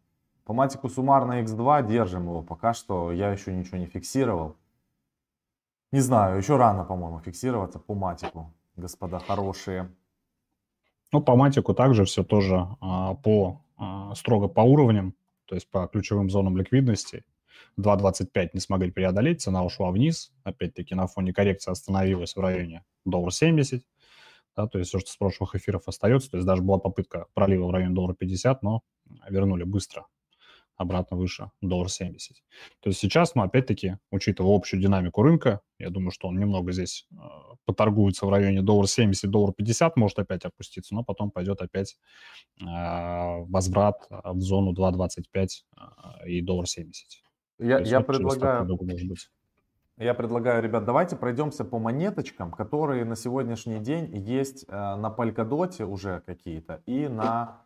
По 0.43 0.51
матику 0.51 0.89
суммарно 0.89 1.41
x2 1.41 1.87
держим 1.87 2.23
его. 2.23 2.41
Пока 2.41 2.73
что 2.73 3.13
я 3.13 3.31
еще 3.31 3.53
ничего 3.53 3.77
не 3.77 3.85
фиксировал. 3.85 4.57
Не 5.93 6.01
знаю, 6.01 6.37
еще 6.37 6.57
рано, 6.57 6.83
по-моему, 6.83 7.21
фиксироваться 7.21 7.79
по 7.79 7.95
матику, 7.95 8.51
господа 8.75 9.19
хорошие. 9.19 9.89
Ну, 11.13 11.21
по 11.21 11.37
матику 11.37 11.73
также 11.73 12.03
все 12.03 12.25
тоже 12.25 12.67
а, 12.81 13.13
по 13.13 13.62
строго 14.15 14.47
по 14.47 14.61
уровням, 14.61 15.15
то 15.45 15.55
есть 15.55 15.69
по 15.69 15.87
ключевым 15.87 16.29
зонам 16.29 16.57
ликвидности. 16.57 17.23
2.25 17.79 18.49
не 18.53 18.59
смогли 18.59 18.91
преодолеть, 18.91 19.41
цена 19.41 19.63
ушла 19.63 19.91
вниз. 19.91 20.31
Опять-таки 20.43 20.95
на 20.95 21.07
фоне 21.07 21.33
коррекции 21.33 21.71
остановилась 21.71 22.35
в 22.35 22.39
районе 22.39 22.83
доллар 23.05 23.33
70. 23.33 23.83
Да, 24.55 24.67
то 24.67 24.77
есть 24.77 24.89
все, 24.89 24.99
что 24.99 25.09
с 25.09 25.17
прошлых 25.17 25.55
эфиров 25.55 25.87
остается. 25.87 26.31
То 26.31 26.37
есть 26.37 26.47
даже 26.47 26.61
была 26.61 26.77
попытка 26.77 27.27
пролива 27.33 27.67
в 27.67 27.71
районе 27.71 27.95
доллара 27.95 28.13
50, 28.13 28.61
но 28.61 28.81
вернули 29.29 29.63
быстро 29.63 30.05
обратно 30.75 31.17
выше 31.17 31.51
доллар 31.61 31.89
70. 31.89 32.37
То 32.79 32.89
есть 32.89 32.99
сейчас, 32.99 33.35
ну, 33.35 33.43
опять-таки, 33.43 33.97
учитывая 34.11 34.55
общую 34.55 34.81
динамику 34.81 35.21
рынка, 35.21 35.61
я 35.79 35.89
думаю, 35.89 36.11
что 36.11 36.27
он 36.27 36.37
немного 36.37 36.71
здесь 36.71 37.07
э, 37.11 37.15
поторгуется 37.65 38.25
в 38.25 38.29
районе 38.29 38.61
доллар 38.61 38.87
70, 38.87 39.29
доллар 39.29 39.53
50, 39.53 39.97
может 39.97 40.19
опять 40.19 40.45
опуститься, 40.45 40.95
но 40.95 41.03
потом 41.03 41.31
пойдет 41.31 41.61
опять 41.61 41.97
э, 42.61 42.65
возврат 42.65 44.07
в 44.09 44.39
зону 44.39 44.73
2.25 44.73 45.47
э, 46.23 46.29
и 46.29 46.41
доллар 46.41 46.67
70. 46.67 47.23
Я, 47.59 47.79
я 47.79 48.01
предлагаю... 48.01 48.65
Может 48.65 49.07
быть. 49.07 49.29
Я 49.97 50.15
предлагаю, 50.15 50.63
ребят, 50.63 50.85
давайте 50.85 51.15
пройдемся 51.15 51.63
по 51.63 51.77
монеточкам, 51.77 52.51
которые 52.51 53.05
на 53.05 53.15
сегодняшний 53.15 53.79
день 53.79 54.09
есть 54.11 54.65
э, 54.67 54.71
на 54.71 55.13
Polkadot 55.15 55.83
уже 55.83 56.21
какие-то 56.25 56.81
и 56.87 57.07
на 57.07 57.61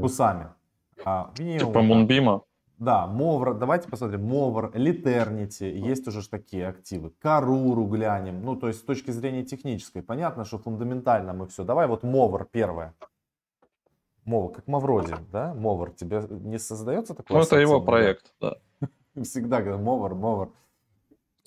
Кусами. 0.00 0.48
А, 1.04 1.32
типа 1.36 1.82
Мунбима? 1.82 2.42
Да, 2.78 3.08
Мовр, 3.08 3.54
давайте 3.54 3.88
посмотрим. 3.88 4.24
Мовр, 4.24 4.70
Литернити, 4.74 5.64
есть 5.64 6.06
уже 6.06 6.22
ж 6.22 6.28
такие 6.28 6.68
активы. 6.68 7.10
Каруру 7.18 7.86
глянем. 7.86 8.44
Ну, 8.44 8.54
то 8.54 8.68
есть 8.68 8.80
с 8.80 8.82
точки 8.82 9.10
зрения 9.10 9.44
технической. 9.44 10.02
Понятно, 10.02 10.44
что 10.44 10.58
фундаментально 10.58 11.32
мы 11.32 11.48
все. 11.48 11.64
Давай 11.64 11.88
вот 11.88 12.04
Мовр 12.04 12.46
первое. 12.50 12.94
Мовр, 14.24 14.52
как 14.52 14.68
Мавроди, 14.68 15.14
да? 15.32 15.54
Мовр, 15.54 15.90
тебе 15.90 16.22
не 16.30 16.58
создается 16.58 17.14
такой 17.14 17.34
Ну, 17.34 17.42
это 17.42 17.56
его 17.56 17.80
проект, 17.80 18.32
да. 18.40 18.56
Всегда 19.22 19.60
говорю, 19.60 19.82
Мовр, 19.82 20.14
Мовр. 20.14 20.52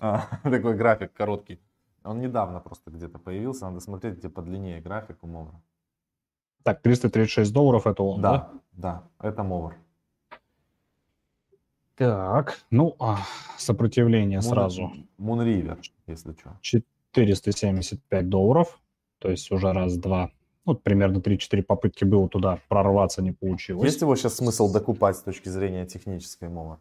А, 0.02 0.28
такой 0.44 0.76
график 0.76 1.14
короткий. 1.14 1.62
Он 2.04 2.20
недавно 2.20 2.60
просто 2.60 2.92
где-то 2.92 3.20
появился. 3.20 3.66
Надо 3.66 3.80
смотреть, 3.80 4.18
где 4.18 4.30
подлиннее 4.30 4.82
график 4.82 5.24
у 5.24 5.28
Мовра. 5.28 5.62
Так, 6.64 6.82
336 6.82 7.52
долларов 7.52 7.88
это 7.88 8.04
он, 8.04 8.22
да? 8.22 8.52
Да, 8.74 9.04
да, 9.20 9.28
это 9.28 9.44
Мовр. 9.44 9.76
Так, 11.96 12.60
ну, 12.72 12.96
а, 13.00 13.20
сопротивление 13.58 14.40
Moon, 14.40 14.42
сразу. 14.42 14.92
Moonriver, 15.20 15.80
если 16.08 16.34
что. 16.34 16.58
475 16.62 18.30
долларов, 18.30 18.80
то 19.20 19.30
есть 19.30 19.52
уже 19.52 19.72
раз-два, 19.72 20.32
ну, 20.66 20.76
примерно 20.76 21.20
3-4 21.20 21.62
попытки 21.62 22.04
было 22.04 22.28
туда 22.28 22.60
прорваться, 22.70 23.22
не 23.22 23.32
получилось. 23.32 23.86
Есть 23.86 24.02
его 24.02 24.16
сейчас 24.16 24.36
смысл 24.36 24.72
докупать 24.72 25.18
с 25.18 25.22
точки 25.22 25.50
зрения 25.50 25.86
технической 25.86 26.50
мова? 26.50 26.80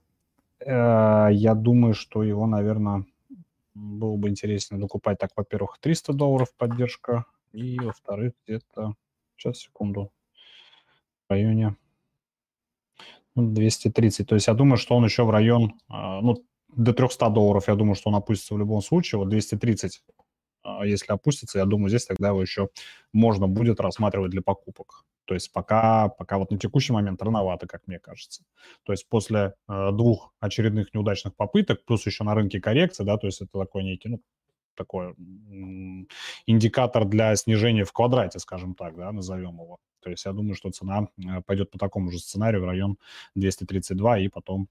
Э, 0.60 1.28
я 1.32 1.54
думаю, 1.54 1.94
что 1.94 2.22
его, 2.22 2.46
наверное, 2.46 3.04
было 3.74 4.16
бы 4.16 4.28
интересно 4.28 4.78
докупать 4.78 5.18
так, 5.18 5.30
во-первых, 5.36 5.78
300 5.80 6.12
долларов 6.12 6.54
поддержка, 6.56 7.24
и 7.52 7.78
во-вторых, 7.78 8.32
где-то, 8.46 8.94
сейчас, 9.40 9.58
секунду, 9.58 10.12
в 11.28 11.32
районе 11.32 11.76
230. 13.36 14.26
То 14.26 14.34
есть 14.34 14.46
я 14.46 14.54
думаю, 14.54 14.76
что 14.76 14.94
он 14.96 15.04
еще 15.04 15.24
в 15.24 15.30
район, 15.30 15.74
а, 15.88 16.20
ну, 16.20 16.44
до 16.68 16.92
300 16.92 17.30
долларов, 17.30 17.68
я 17.68 17.74
думаю, 17.74 17.94
что 17.94 18.10
он 18.10 18.16
опустится 18.16 18.54
в 18.54 18.58
любом 18.58 18.82
случае. 18.82 19.18
Вот 19.18 19.28
230, 19.28 20.02
а, 20.62 20.86
если 20.86 21.12
опустится, 21.12 21.58
я 21.58 21.64
думаю, 21.64 21.88
здесь 21.88 22.06
тогда 22.06 22.28
его 22.28 22.42
еще 22.42 22.68
можно 23.12 23.48
будет 23.48 23.80
рассматривать 23.80 24.30
для 24.30 24.42
покупок. 24.42 25.04
То 25.24 25.34
есть 25.34 25.52
пока, 25.52 26.08
пока 26.08 26.38
вот 26.38 26.50
на 26.50 26.58
текущий 26.58 26.92
момент 26.92 27.22
рановато, 27.22 27.68
как 27.68 27.86
мне 27.86 28.00
кажется. 28.00 28.42
То 28.82 28.92
есть 28.92 29.08
после 29.08 29.54
э, 29.68 29.90
двух 29.92 30.34
очередных 30.40 30.92
неудачных 30.92 31.36
попыток, 31.36 31.84
плюс 31.84 32.04
еще 32.04 32.24
на 32.24 32.34
рынке 32.34 32.60
коррекция, 32.60 33.06
да, 33.06 33.16
то 33.16 33.28
есть 33.28 33.40
это 33.40 33.56
такой 33.56 33.84
некий, 33.84 34.08
ну, 34.08 34.20
такой 34.80 35.14
индикатор 36.46 37.04
для 37.04 37.36
снижения 37.36 37.84
в 37.84 37.92
квадрате, 37.92 38.38
скажем 38.38 38.74
так, 38.74 38.96
да, 38.96 39.12
назовем 39.12 39.60
его. 39.60 39.78
То 40.00 40.10
есть 40.10 40.24
я 40.24 40.32
думаю, 40.32 40.54
что 40.54 40.70
цена 40.70 41.08
э, 41.18 41.42
пойдет 41.44 41.70
по 41.70 41.78
такому 41.78 42.10
же 42.10 42.18
сценарию 42.18 42.62
в 42.62 42.64
район 42.64 42.96
232 43.34 44.18
и 44.20 44.28
потом 44.28 44.68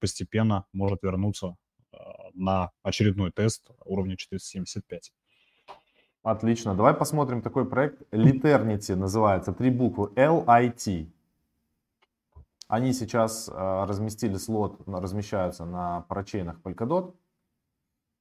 постепенно 0.00 0.64
может 0.72 1.02
вернуться 1.02 1.56
э, 1.92 1.96
на 2.32 2.70
очередной 2.82 3.30
тест 3.30 3.70
уровня 3.84 4.16
475. 4.16 5.12
Отлично. 6.22 6.74
Давай 6.74 6.94
посмотрим 6.94 7.42
такой 7.42 7.68
проект. 7.68 8.00
Liternity 8.10 8.96
называется. 8.96 9.52
Три 9.52 9.70
буквы. 9.70 10.08
LIT. 10.16 11.10
Они 12.68 12.94
сейчас 12.94 13.48
э, 13.48 13.84
разместили 13.86 14.38
слот, 14.38 14.80
размещаются 14.86 15.66
на 15.66 16.00
парачейнах 16.08 16.60
Polkadot. 16.62 17.14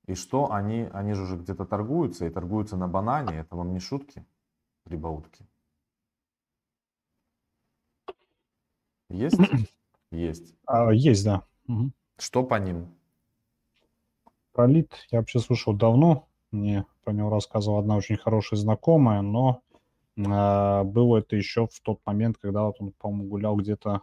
И 0.06 0.16
что 0.16 0.52
они, 0.52 0.90
они 0.92 1.14
же 1.14 1.24
уже 1.24 1.38
где-то 1.38 1.66
торгуются 1.66 2.26
и 2.26 2.30
торгуются 2.30 2.76
на 2.76 2.88
банане. 2.88 3.38
Это 3.38 3.56
вам 3.56 3.74
не 3.74 3.80
шутки, 3.80 4.26
прибаутки. 4.84 5.48
Есть? 9.10 9.38
Есть. 10.12 10.56
А, 10.66 10.92
есть, 10.92 11.24
да. 11.24 11.44
Угу. 11.68 11.92
Что 12.18 12.44
по 12.44 12.56
ним? 12.56 12.94
Пролит 14.52 14.94
я 15.10 15.20
вообще 15.20 15.40
слушал 15.40 15.74
давно. 15.74 16.28
Мне 16.52 16.86
про 17.04 17.14
него 17.14 17.30
рассказывала 17.30 17.80
одна 17.80 17.96
очень 17.96 18.18
хорошая 18.18 18.60
знакомая, 18.60 19.22
но 19.22 19.62
э, 20.16 20.84
было 20.84 21.18
это 21.18 21.36
еще 21.36 21.66
в 21.66 21.80
тот 21.82 22.00
момент, 22.06 22.38
когда 22.38 22.64
вот 22.64 22.76
он, 22.80 22.92
по-моему, 22.92 23.30
гулял 23.30 23.56
где-то 23.56 24.02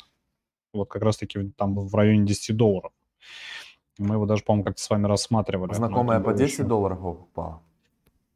вот 0.72 0.88
как 0.88 1.02
раз-таки 1.02 1.50
там 1.56 1.74
в 1.74 1.94
районе 1.94 2.26
10 2.26 2.56
долларов. 2.56 2.92
Мы 4.00 4.14
его 4.14 4.24
даже, 4.24 4.42
по-моему, 4.42 4.64
как-то 4.64 4.82
с 4.82 4.88
вами 4.88 5.06
рассматривали. 5.06 5.74
Знакомая 5.74 6.20
по 6.20 6.32
10 6.32 6.52
еще. 6.52 6.64
долларов 6.64 6.98
его 6.98 7.14
покупала? 7.14 7.62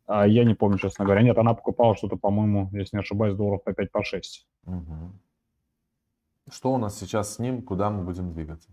А, 0.07 0.27
я 0.27 0.45
не 0.45 0.55
помню, 0.55 0.77
честно 0.79 1.07
говоря. 1.07 1.23
Нет, 1.23 1.39
она 1.39 1.55
покупала 1.55 1.97
что-то, 1.97 2.17
по-моему, 2.17 2.69
если 2.73 2.97
не 2.97 3.01
ошибаюсь, 3.01 3.35
долларов 3.35 3.65
по 3.65 3.73
5 3.73 3.91
по 3.91 4.05
6. 4.05 4.47
Угу. 4.67 5.13
Что 6.51 6.73
у 6.75 6.77
нас 6.77 6.99
сейчас 6.99 7.35
с 7.35 7.39
ним, 7.39 7.63
куда 7.63 7.89
мы 7.89 8.05
будем 8.05 8.33
двигаться? 8.33 8.71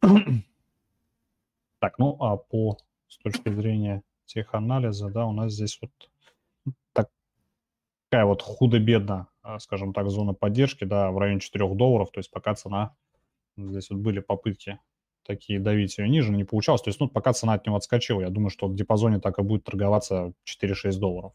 Так, 1.80 1.98
ну 1.98 2.14
а 2.20 2.36
по 2.36 2.76
с 3.08 3.16
точки 3.16 3.48
зрения 3.48 4.02
теханализа, 4.26 5.08
да, 5.08 5.24
у 5.24 5.32
нас 5.32 5.54
здесь 5.54 5.80
вот 5.80 5.90
такая 6.92 8.26
вот 8.26 8.42
худо-бедно, 8.42 9.28
а, 9.40 9.58
скажем 9.58 9.94
так, 9.94 10.10
зона 10.10 10.34
поддержки, 10.34 10.84
да, 10.84 11.10
в 11.10 11.16
районе 11.16 11.40
4 11.40 11.74
долларов, 11.74 12.10
то 12.12 12.20
есть 12.20 12.30
пока 12.30 12.54
цена, 12.54 12.94
здесь 13.56 13.88
вот 13.88 14.00
были 14.00 14.20
попытки 14.20 14.78
такие 15.26 15.60
давить 15.60 15.98
ее 15.98 16.08
ниже, 16.08 16.32
не 16.32 16.44
получалось, 16.44 16.82
то 16.82 16.88
есть, 16.88 17.00
ну, 17.00 17.08
пока 17.08 17.32
цена 17.32 17.54
от 17.54 17.66
него 17.66 17.76
отскочила, 17.76 18.20
я 18.20 18.30
думаю, 18.30 18.50
что 18.50 18.68
в 18.68 18.74
диапазоне 18.74 19.20
так 19.20 19.38
и 19.38 19.42
будет 19.42 19.64
торговаться 19.64 20.32
4-6 20.44 20.98
долларов. 20.98 21.32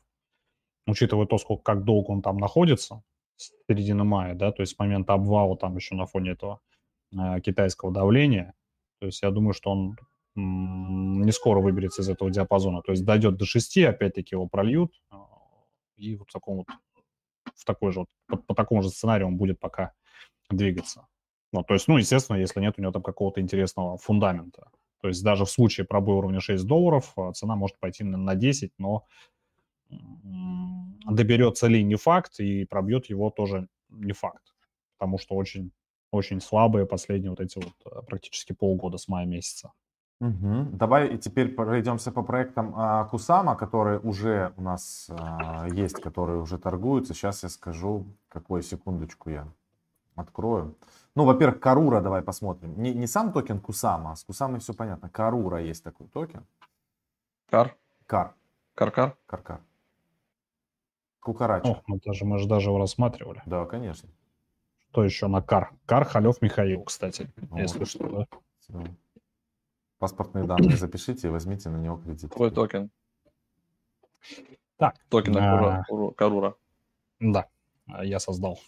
Учитывая 0.87 1.25
то, 1.25 1.37
сколько, 1.37 1.63
как 1.63 1.83
долго 1.83 2.11
он 2.11 2.21
там 2.21 2.37
находится, 2.37 3.03
с 3.37 3.51
середины 3.67 4.03
мая, 4.03 4.35
да, 4.35 4.51
то 4.51 4.61
есть 4.61 4.75
с 4.75 4.79
момента 4.79 5.13
обвала 5.13 5.57
там 5.57 5.75
еще 5.75 5.95
на 5.95 6.05
фоне 6.05 6.31
этого 6.31 6.61
э, 7.13 7.41
китайского 7.41 7.91
давления. 7.91 8.53
То 8.99 9.07
есть 9.07 9.21
я 9.21 9.31
думаю, 9.31 9.53
что 9.53 9.71
он 9.71 9.97
не 10.35 11.31
скоро 11.31 11.61
выберется 11.61 12.01
из 12.01 12.09
этого 12.09 12.29
диапазона. 12.29 12.81
То 12.81 12.91
есть 12.91 13.05
дойдет 13.05 13.37
до 13.37 13.45
6, 13.45 13.77
опять-таки 13.79 14.35
его 14.35 14.47
прольют, 14.47 14.93
э, 15.11 15.15
и 15.97 16.15
вот 16.15 16.29
в 16.29 16.33
таком 16.33 16.57
вот, 16.57 16.67
в 17.55 17.65
такой 17.65 17.91
же, 17.91 18.01
вот, 18.01 18.09
по, 18.27 18.37
по 18.37 18.55
такому 18.55 18.83
же 18.83 18.89
сценарию 18.89 19.27
он 19.27 19.37
будет 19.37 19.59
пока 19.59 19.93
двигаться. 20.49 21.07
Ну, 21.55 21.63
то 21.63 21.73
есть, 21.73 21.87
ну, 21.87 21.97
естественно, 21.97 22.35
если 22.35 22.59
нет 22.59 22.75
у 22.77 22.81
него 22.81 22.91
там 22.91 23.01
какого-то 23.01 23.39
интересного 23.39 23.97
фундамента. 23.97 24.67
То 25.01 25.07
есть 25.07 25.23
даже 25.23 25.45
в 25.45 25.49
случае 25.49 25.85
пробоя 25.85 26.17
уровня 26.17 26.41
6 26.41 26.65
долларов 26.65 27.13
э, 27.17 27.31
цена 27.33 27.55
может 27.55 27.79
пойти 27.79 28.03
на 28.03 28.35
10, 28.35 28.73
но 28.77 29.05
доберется 31.09 31.67
ли 31.67 31.83
не 31.83 31.95
факт, 31.95 32.39
и 32.39 32.65
пробьет 32.65 33.05
его 33.05 33.29
тоже 33.29 33.67
не 33.89 34.11
факт. 34.11 34.53
Потому 34.97 35.17
что 35.17 35.35
очень, 35.35 35.71
очень 36.11 36.41
слабые 36.41 36.85
последние 36.85 37.29
вот 37.29 37.39
эти 37.39 37.57
вот 37.57 38.05
практически 38.07 38.51
полгода 38.51 38.97
с 38.97 39.07
мая 39.07 39.25
месяца. 39.25 39.71
Угу. 40.19 40.69
Давай 40.73 41.13
и 41.13 41.17
теперь 41.17 41.53
пройдемся 41.53 42.11
по 42.11 42.21
проектам 42.21 42.73
а, 42.75 43.05
Кусама, 43.05 43.55
которые 43.55 43.99
уже 43.99 44.53
у 44.57 44.61
нас 44.61 45.09
а, 45.09 45.67
есть, 45.69 46.01
которые 46.01 46.41
уже 46.41 46.57
торгуются. 46.57 47.13
Сейчас 47.13 47.43
я 47.43 47.49
скажу, 47.49 48.05
какую 48.27 48.61
секундочку 48.61 49.29
я 49.29 49.47
открою. 50.15 50.75
Ну, 51.15 51.23
во-первых, 51.23 51.61
Карура 51.61 52.01
давай 52.01 52.21
посмотрим. 52.21 52.81
Не, 52.81 52.93
не 52.93 53.07
сам 53.07 53.31
токен 53.31 53.59
Кусама, 53.59 54.11
а 54.11 54.15
с 54.15 54.23
Кусамой 54.25 54.59
все 54.59 54.73
понятно. 54.73 55.09
Карура 55.09 55.61
есть 55.61 55.83
такой 55.83 56.07
токен. 56.07 56.45
Кар? 57.49 57.77
Кар. 58.05 58.35
Кар-кар? 58.75 59.15
Кар-кар. 59.25 59.61
Кукарача. 61.21 61.71
О, 61.71 61.81
мы, 61.87 61.99
даже, 62.05 62.25
мы 62.25 62.37
же 62.37 62.47
даже 62.47 62.69
его 62.69 62.77
рассматривали. 62.77 63.41
Да, 63.45 63.65
конечно. 63.65 64.09
Что 64.91 65.03
еще 65.03 65.27
на 65.27 65.41
Кар? 65.41 65.71
Кархалев 65.85 66.41
Михаил, 66.41 66.83
кстати, 66.83 67.31
вот. 67.37 67.59
если 67.59 67.85
что, 67.85 68.09
да. 68.09 68.27
Все. 68.59 68.83
Паспортные 69.97 70.43
данные 70.43 70.75
запишите 70.75 71.27
и 71.27 71.31
возьмите 71.31 71.69
на 71.69 71.77
него 71.77 71.97
кредит. 71.97 72.31
Твой 72.31 72.51
токен. 72.51 72.91
Так. 74.77 74.95
Токен 75.09 75.37
а... 75.37 75.83
Карура. 76.17 76.55
Да, 77.19 77.47
я 78.03 78.19
создал 78.19 78.59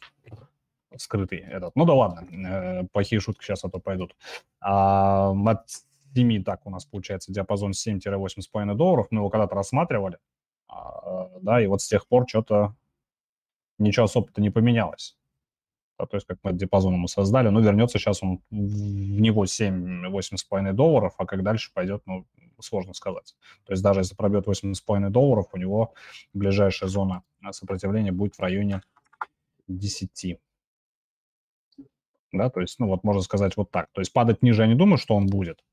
скрытый 0.96 1.40
этот. 1.40 1.76
Ну 1.76 1.86
да 1.86 1.94
ладно, 1.94 2.28
э, 2.32 2.88
плохие 2.92 3.20
шутки 3.20 3.44
сейчас 3.44 3.64
а 3.64 3.70
то 3.70 3.80
пойдут. 3.80 4.16
А, 4.60 5.32
от 5.32 5.70
7, 6.16 6.44
так 6.44 6.66
у 6.66 6.70
нас 6.70 6.86
получается 6.86 7.32
диапазон 7.32 7.72
7-8,5 7.72 8.74
долларов. 8.76 9.08
Мы 9.12 9.20
его 9.20 9.30
когда-то 9.30 9.56
рассматривали, 9.56 10.18
а, 10.68 11.30
да, 11.42 11.62
и 11.62 11.68
вот 11.68 11.82
с 11.82 11.88
тех 11.88 12.08
пор 12.08 12.26
что-то 12.28 12.76
ничего 13.78 14.06
особо-то 14.06 14.42
не 14.42 14.50
поменялось. 14.50 15.18
Да, 16.00 16.06
то 16.06 16.16
есть 16.16 16.28
как 16.28 16.38
мы 16.44 16.54
диапазон 16.54 16.94
ему 16.94 17.08
создали, 17.08 17.50
но 17.50 17.60
вернется 17.60 17.98
сейчас 17.98 18.22
он 18.22 18.40
в 18.52 19.20
него 19.20 19.46
7-8,5 19.46 20.74
долларов, 20.74 21.14
а 21.18 21.26
как 21.26 21.44
дальше 21.44 21.72
пойдет, 21.74 22.04
ну, 22.06 22.26
сложно 22.60 22.94
сказать. 22.94 23.36
То 23.66 23.74
есть 23.74 23.84
даже 23.84 24.02
если 24.02 24.16
пробьет 24.16 24.48
8,5 24.48 25.10
долларов, 25.10 25.48
у 25.54 25.58
него 25.58 25.94
ближайшая 26.34 26.90
зона 26.90 27.24
сопротивления 27.52 28.12
будет 28.12 28.36
в 28.36 28.40
районе 28.40 28.82
10. 29.68 30.40
Да, 32.32 32.50
то 32.50 32.62
есть, 32.62 32.80
ну 32.80 32.88
вот 32.88 33.04
можно 33.04 33.22
сказать 33.22 33.56
вот 33.58 33.72
так. 33.72 33.90
То 33.94 34.02
есть 34.02 34.14
падать 34.14 34.42
ниже 34.42 34.64
я 34.64 34.68
не 34.68 34.76
думаю, 34.76 34.98
что 34.98 35.16
он 35.16 35.28
будет, 35.28 35.64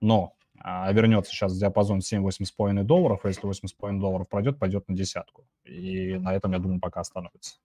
но 0.00 0.34
а, 0.60 0.90
вернется 0.92 1.30
сейчас 1.32 1.52
в 1.52 1.58
диапазон 1.58 1.98
7-8,5 1.98 2.82
долларов, 2.82 3.20
а 3.24 3.28
если 3.28 3.48
8,5 3.48 4.00
долларов 4.00 4.28
пройдет, 4.28 4.58
пойдет 4.58 4.88
на 4.88 4.96
десятку. 4.96 5.46
И 5.64 6.16
на 6.16 6.34
этом, 6.34 6.52
я 6.52 6.58
думаю, 6.58 6.80
пока 6.80 7.00
остановится. 7.00 7.58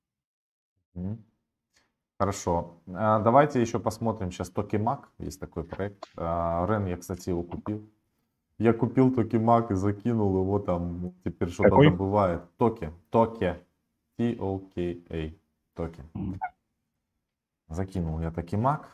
Хорошо. 2.20 2.78
А, 2.88 3.20
давайте 3.20 3.60
еще 3.60 3.80
посмотрим 3.80 4.32
сейчас 4.32 4.50
Токимак. 4.50 5.10
Есть 5.18 5.40
такой 5.40 5.64
проект. 5.64 6.10
А, 6.16 6.66
Рен, 6.70 6.86
я, 6.86 6.98
кстати, 6.98 7.30
его 7.30 7.44
купил. 7.44 7.90
Я 8.60 8.74
купил 8.74 9.12
Токимак 9.14 9.72
и 9.72 9.76
закинул 9.76 10.38
его 10.40 10.60
там. 10.60 11.14
Теперь 11.26 11.50
что-то 11.50 11.76
добывает. 11.76 12.44
Токи. 12.58 12.92
Токи. 13.10 13.60
T-O-K-A. 14.18 15.34
Токи. 15.76 16.04
Закинул 17.74 18.20
я 18.20 18.32
Токимак. 18.32 18.88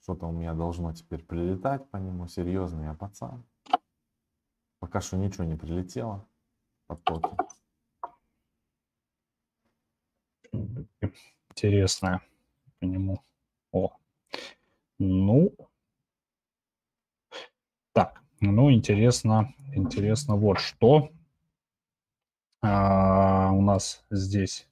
Что-то 0.00 0.26
у 0.26 0.32
меня 0.32 0.54
должно 0.54 0.94
теперь 0.94 1.22
прилетать 1.22 1.86
по 1.90 1.98
нему. 1.98 2.26
Серьезный 2.28 2.84
я 2.84 2.94
пацан. 2.94 3.44
Пока 4.78 5.02
что 5.02 5.18
ничего 5.18 5.44
не 5.44 5.54
прилетело. 5.54 6.26
Потоки. 6.86 7.28
Интересное 11.50 12.22
по 12.80 12.86
нему. 12.86 13.22
О. 13.70 13.94
Ну. 14.98 15.54
Так. 17.92 18.22
Ну, 18.40 18.72
интересно. 18.72 19.54
Интересно 19.74 20.36
вот 20.36 20.58
что. 20.58 21.10
А, 22.62 23.52
у 23.52 23.60
нас 23.60 24.02
здесь 24.10 24.66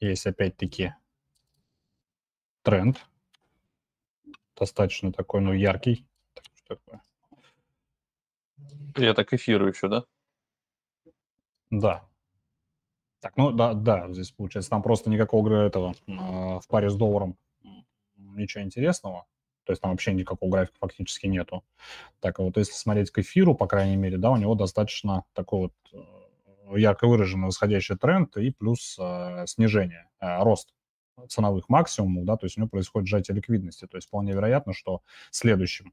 есть 0.00 0.26
опять-таки 0.26 0.94
тренд 2.64 2.98
достаточно 4.56 5.12
такой, 5.12 5.40
ну, 5.40 5.52
яркий. 5.52 6.06
Что 6.54 6.76
такое? 6.76 7.02
И 8.96 9.02
это 9.02 9.24
к 9.24 9.32
эфиру 9.32 9.68
еще, 9.68 9.88
да? 9.88 10.04
Да. 11.70 12.04
Так, 13.20 13.36
ну 13.36 13.52
да, 13.52 13.74
да, 13.74 14.12
здесь 14.12 14.30
получается, 14.30 14.70
там 14.70 14.82
просто 14.82 15.10
никакого 15.10 15.64
этого 15.64 15.94
э, 16.06 16.12
в 16.12 16.64
паре 16.68 16.90
с 16.90 16.94
долларом 16.94 17.36
ничего 18.16 18.62
интересного. 18.62 19.26
То 19.64 19.72
есть 19.72 19.80
там 19.80 19.92
вообще 19.92 20.12
никакого 20.12 20.50
графика 20.50 20.76
фактически 20.78 21.26
нету. 21.26 21.64
Так 22.20 22.38
вот, 22.38 22.56
если 22.56 22.74
смотреть 22.74 23.10
к 23.10 23.18
эфиру, 23.18 23.54
по 23.54 23.66
крайней 23.66 23.96
мере, 23.96 24.18
да, 24.18 24.30
у 24.30 24.36
него 24.36 24.54
достаточно 24.54 25.24
такой 25.32 25.60
вот 25.60 25.72
э, 25.92 26.78
ярко 26.78 27.06
выраженный 27.06 27.46
восходящий 27.46 27.96
тренд 27.96 28.36
и 28.36 28.50
плюс 28.50 28.96
э, 29.00 29.46
снижение, 29.46 30.10
э, 30.20 30.42
рост 30.42 30.74
ценовых 31.28 31.68
максимумов, 31.68 32.24
да, 32.24 32.36
то 32.36 32.46
есть 32.46 32.56
у 32.56 32.60
него 32.60 32.68
происходит 32.68 33.08
сжатие 33.08 33.34
ликвидности. 33.36 33.86
То 33.86 33.96
есть 33.96 34.08
вполне 34.08 34.32
вероятно, 34.32 34.72
что 34.72 35.02
следующим 35.30 35.92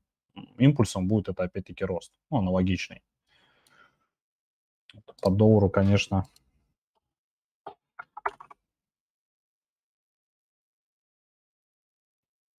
импульсом 0.57 1.07
будет 1.07 1.29
это 1.29 1.43
опять-таки 1.43 1.83
рост, 1.83 2.13
ну, 2.29 2.37
аналогичный. 2.37 3.01
По 5.21 5.29
доллару, 5.29 5.69
конечно, 5.69 6.27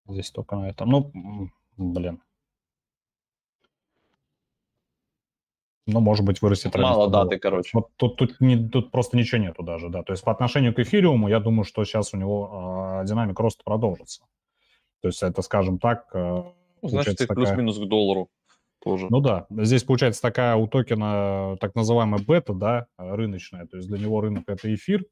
здесь 0.08 0.30
только 0.30 0.56
на 0.56 0.68
этом. 0.68 0.88
Ну, 0.88 1.50
блин. 1.76 2.22
Ну, 5.86 6.00
может 6.00 6.24
быть, 6.24 6.40
вырастет. 6.42 6.74
Мало 6.76 7.10
даты, 7.10 7.38
короче. 7.38 7.70
Вот 7.72 7.88
тут, 7.96 8.16
тут, 8.16 8.40
не, 8.40 8.68
тут 8.68 8.90
просто 8.90 9.16
ничего 9.16 9.40
нету 9.40 9.62
даже, 9.62 9.88
да. 9.88 10.02
То 10.02 10.12
есть 10.12 10.22
по 10.22 10.30
отношению 10.30 10.74
к 10.74 10.78
эфириуму, 10.78 11.28
я 11.28 11.40
думаю, 11.40 11.64
что 11.64 11.84
сейчас 11.84 12.14
у 12.14 12.16
него 12.16 13.00
э, 13.02 13.06
динамика 13.06 13.42
роста 13.42 13.62
продолжится. 13.64 14.24
То 15.00 15.08
есть 15.08 15.22
это, 15.22 15.42
скажем 15.42 15.78
так... 15.78 16.06
Э, 16.14 16.44
ну, 16.82 16.88
Значит, 16.88 17.18
такая... 17.18 17.34
плюс-минус 17.34 17.78
к 17.78 17.84
доллару 17.86 18.28
тоже. 18.82 19.06
Ну 19.10 19.20
да, 19.20 19.46
здесь 19.50 19.84
получается 19.84 20.22
такая 20.22 20.56
у 20.56 20.66
токена 20.66 21.56
так 21.60 21.74
называемая 21.74 22.20
бета, 22.20 22.52
да, 22.54 22.86
рыночная. 22.96 23.66
То 23.66 23.76
есть 23.76 23.88
для 23.88 23.98
него 23.98 24.20
рынок 24.20 24.44
это 24.48 24.72
эфир, 24.74 25.04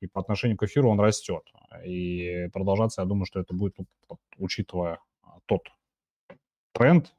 и 0.00 0.06
по 0.06 0.20
отношению 0.20 0.56
к 0.56 0.62
эфиру 0.62 0.90
он 0.90 1.00
растет. 1.00 1.42
И 1.84 2.48
продолжаться, 2.52 3.02
я 3.02 3.06
думаю, 3.06 3.26
что 3.26 3.40
это 3.40 3.54
будет, 3.54 3.76
учитывая 4.38 4.98
тот 5.46 5.62
тренд, 6.72 7.12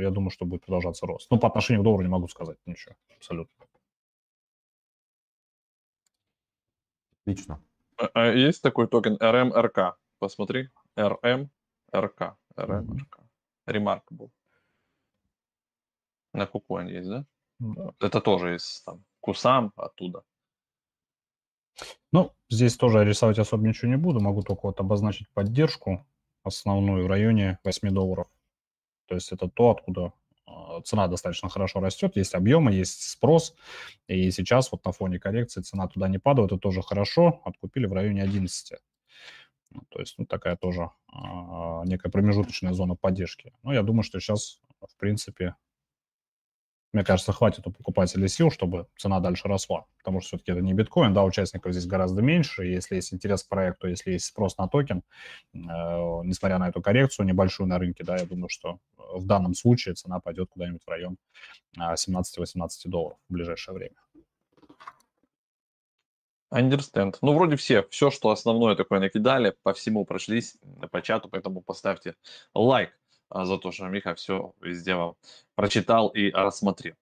я 0.00 0.10
думаю, 0.10 0.30
что 0.30 0.44
будет 0.44 0.64
продолжаться 0.64 1.06
рост. 1.06 1.30
Ну, 1.30 1.38
по 1.38 1.48
отношению 1.48 1.82
к 1.82 1.84
доллару 1.84 2.02
не 2.02 2.08
могу 2.08 2.28
сказать 2.28 2.58
ничего, 2.66 2.94
абсолютно. 3.16 3.66
Отлично. 7.22 7.60
А, 7.96 8.10
а 8.14 8.26
есть 8.32 8.62
такой 8.62 8.88
токен 8.88 9.16
RMRK? 9.16 9.94
Посмотри. 10.18 10.70
RMRK. 10.96 12.34
RMRK. 12.56 13.26
Remarkable. 13.66 14.30
На 16.32 16.46
Кукуане 16.46 16.94
есть, 16.94 17.08
да? 17.08 17.26
да? 17.58 17.94
Это 17.98 18.20
тоже 18.20 18.56
из 18.56 18.82
там, 18.82 19.04
Кусам 19.20 19.72
оттуда. 19.76 20.22
Ну, 22.12 22.32
здесь 22.48 22.76
тоже 22.76 23.04
рисовать 23.04 23.38
особо 23.38 23.66
ничего 23.66 23.90
не 23.90 23.96
буду. 23.96 24.20
Могу 24.20 24.42
только 24.42 24.66
вот 24.66 24.80
обозначить 24.80 25.28
поддержку 25.30 26.06
основную 26.44 27.04
в 27.04 27.08
районе 27.08 27.58
8 27.64 27.90
долларов. 27.90 28.28
То 29.06 29.14
есть 29.14 29.32
это 29.32 29.48
то, 29.48 29.70
откуда 29.70 30.12
а, 30.46 30.80
цена 30.82 31.08
достаточно 31.08 31.48
хорошо 31.48 31.80
растет, 31.80 32.16
есть 32.16 32.34
объемы, 32.34 32.72
есть 32.72 33.02
спрос, 33.02 33.54
и 34.08 34.30
сейчас 34.30 34.70
вот 34.72 34.84
на 34.84 34.92
фоне 34.92 35.18
коррекции 35.18 35.60
цена 35.62 35.88
туда 35.88 36.08
не 36.08 36.18
падает, 36.18 36.52
это 36.52 36.58
тоже 36.58 36.82
хорошо, 36.82 37.40
откупили 37.44 37.86
в 37.86 37.92
районе 37.92 38.22
11. 38.22 38.78
Ну, 39.72 39.82
то 39.88 40.00
есть, 40.00 40.14
ну, 40.18 40.26
такая 40.26 40.56
тоже 40.56 40.90
а, 41.12 41.82
некая 41.84 42.10
промежуточная 42.10 42.72
зона 42.72 42.94
поддержки. 42.94 43.52
Но 43.62 43.72
я 43.72 43.82
думаю, 43.82 44.02
что 44.02 44.20
сейчас, 44.20 44.60
в 44.80 44.96
принципе, 44.96 45.54
мне 46.96 47.04
кажется, 47.04 47.30
хватит 47.30 47.66
у 47.66 47.70
покупателей 47.70 48.26
сил, 48.26 48.50
чтобы 48.50 48.86
цена 48.96 49.20
дальше 49.20 49.48
росла. 49.48 49.84
Потому 49.98 50.22
что 50.22 50.28
все-таки 50.28 50.52
это 50.52 50.62
не 50.62 50.72
биткоин, 50.72 51.12
да, 51.12 51.24
участников 51.24 51.72
здесь 51.72 51.86
гораздо 51.86 52.22
меньше. 52.22 52.64
Если 52.64 52.94
есть 52.94 53.12
интерес 53.12 53.42
к 53.42 53.48
проекту, 53.50 53.86
если 53.86 54.12
есть 54.12 54.24
спрос 54.24 54.56
на 54.56 54.66
токен, 54.66 55.02
э, 55.52 55.58
несмотря 55.58 56.56
на 56.56 56.70
эту 56.70 56.80
коррекцию 56.80 57.26
небольшую 57.26 57.68
на 57.68 57.78
рынке, 57.78 58.02
да, 58.02 58.16
я 58.16 58.24
думаю, 58.24 58.48
что 58.48 58.78
в 58.96 59.26
данном 59.26 59.52
случае 59.52 59.94
цена 59.94 60.20
пойдет 60.20 60.48
куда-нибудь 60.48 60.84
в 60.86 60.88
район 60.88 61.18
17-18 61.78 62.24
а, 62.54 62.88
долларов 62.88 63.18
в 63.28 63.32
ближайшее 63.34 63.74
время. 63.74 63.96
Understand. 66.50 67.16
Ну, 67.20 67.34
вроде 67.34 67.56
все, 67.56 67.82
все, 67.90 68.10
что 68.10 68.30
основное 68.30 68.74
такое 68.74 69.00
накидали, 69.00 69.54
по 69.62 69.74
всему 69.74 70.06
прошлись 70.06 70.56
по 70.90 71.02
чату, 71.02 71.28
поэтому 71.28 71.60
поставьте 71.60 72.14
лайк 72.54 72.96
за 73.30 73.58
то, 73.58 73.70
что 73.72 73.88
Миха 73.88 74.14
все 74.14 74.52
везде 74.60 74.94
вам 74.94 75.14
прочитал 75.54 76.08
и 76.08 76.30
рассмотрел. 76.30 76.94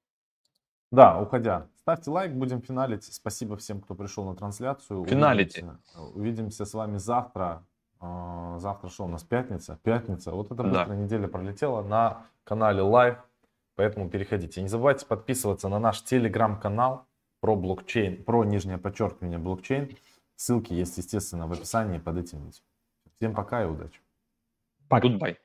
Да, 0.90 1.20
уходя. 1.20 1.66
Ставьте 1.76 2.10
лайк, 2.10 2.32
будем 2.32 2.62
финалить. 2.62 3.04
Спасибо 3.04 3.56
всем, 3.56 3.80
кто 3.80 3.94
пришел 3.94 4.24
на 4.24 4.36
трансляцию. 4.36 5.04
Финалите. 5.04 5.62
Увидимся, 5.62 6.00
увидимся 6.14 6.64
с 6.64 6.74
вами 6.74 6.98
завтра. 6.98 7.64
А, 8.00 8.58
завтра 8.58 8.88
что 8.88 9.04
у 9.04 9.08
нас? 9.08 9.24
Пятница? 9.24 9.78
Пятница. 9.82 10.30
Вот 10.32 10.52
эта 10.52 10.62
быстрая 10.62 10.86
да. 10.86 10.96
неделя 10.96 11.26
пролетела 11.26 11.82
на 11.82 12.26
канале 12.44 12.80
Live. 12.80 13.18
Поэтому 13.74 14.08
переходите. 14.08 14.62
Не 14.62 14.68
забывайте 14.68 15.04
подписываться 15.04 15.68
на 15.68 15.78
наш 15.78 16.02
телеграм-канал 16.02 17.06
про 17.40 17.56
блокчейн, 17.56 18.22
про 18.22 18.44
нижнее 18.44 18.78
подчеркивание 18.78 19.38
блокчейн. 19.38 19.96
Ссылки 20.36 20.72
есть, 20.72 20.96
естественно, 20.96 21.46
в 21.46 21.52
описании 21.52 21.98
под 21.98 22.18
этим 22.18 22.38
видео. 22.44 22.62
Всем 23.16 23.34
пока 23.34 23.64
и 23.64 23.66
удачи. 23.66 24.00
Пока. 24.88 25.08
Goodbye. 25.08 25.36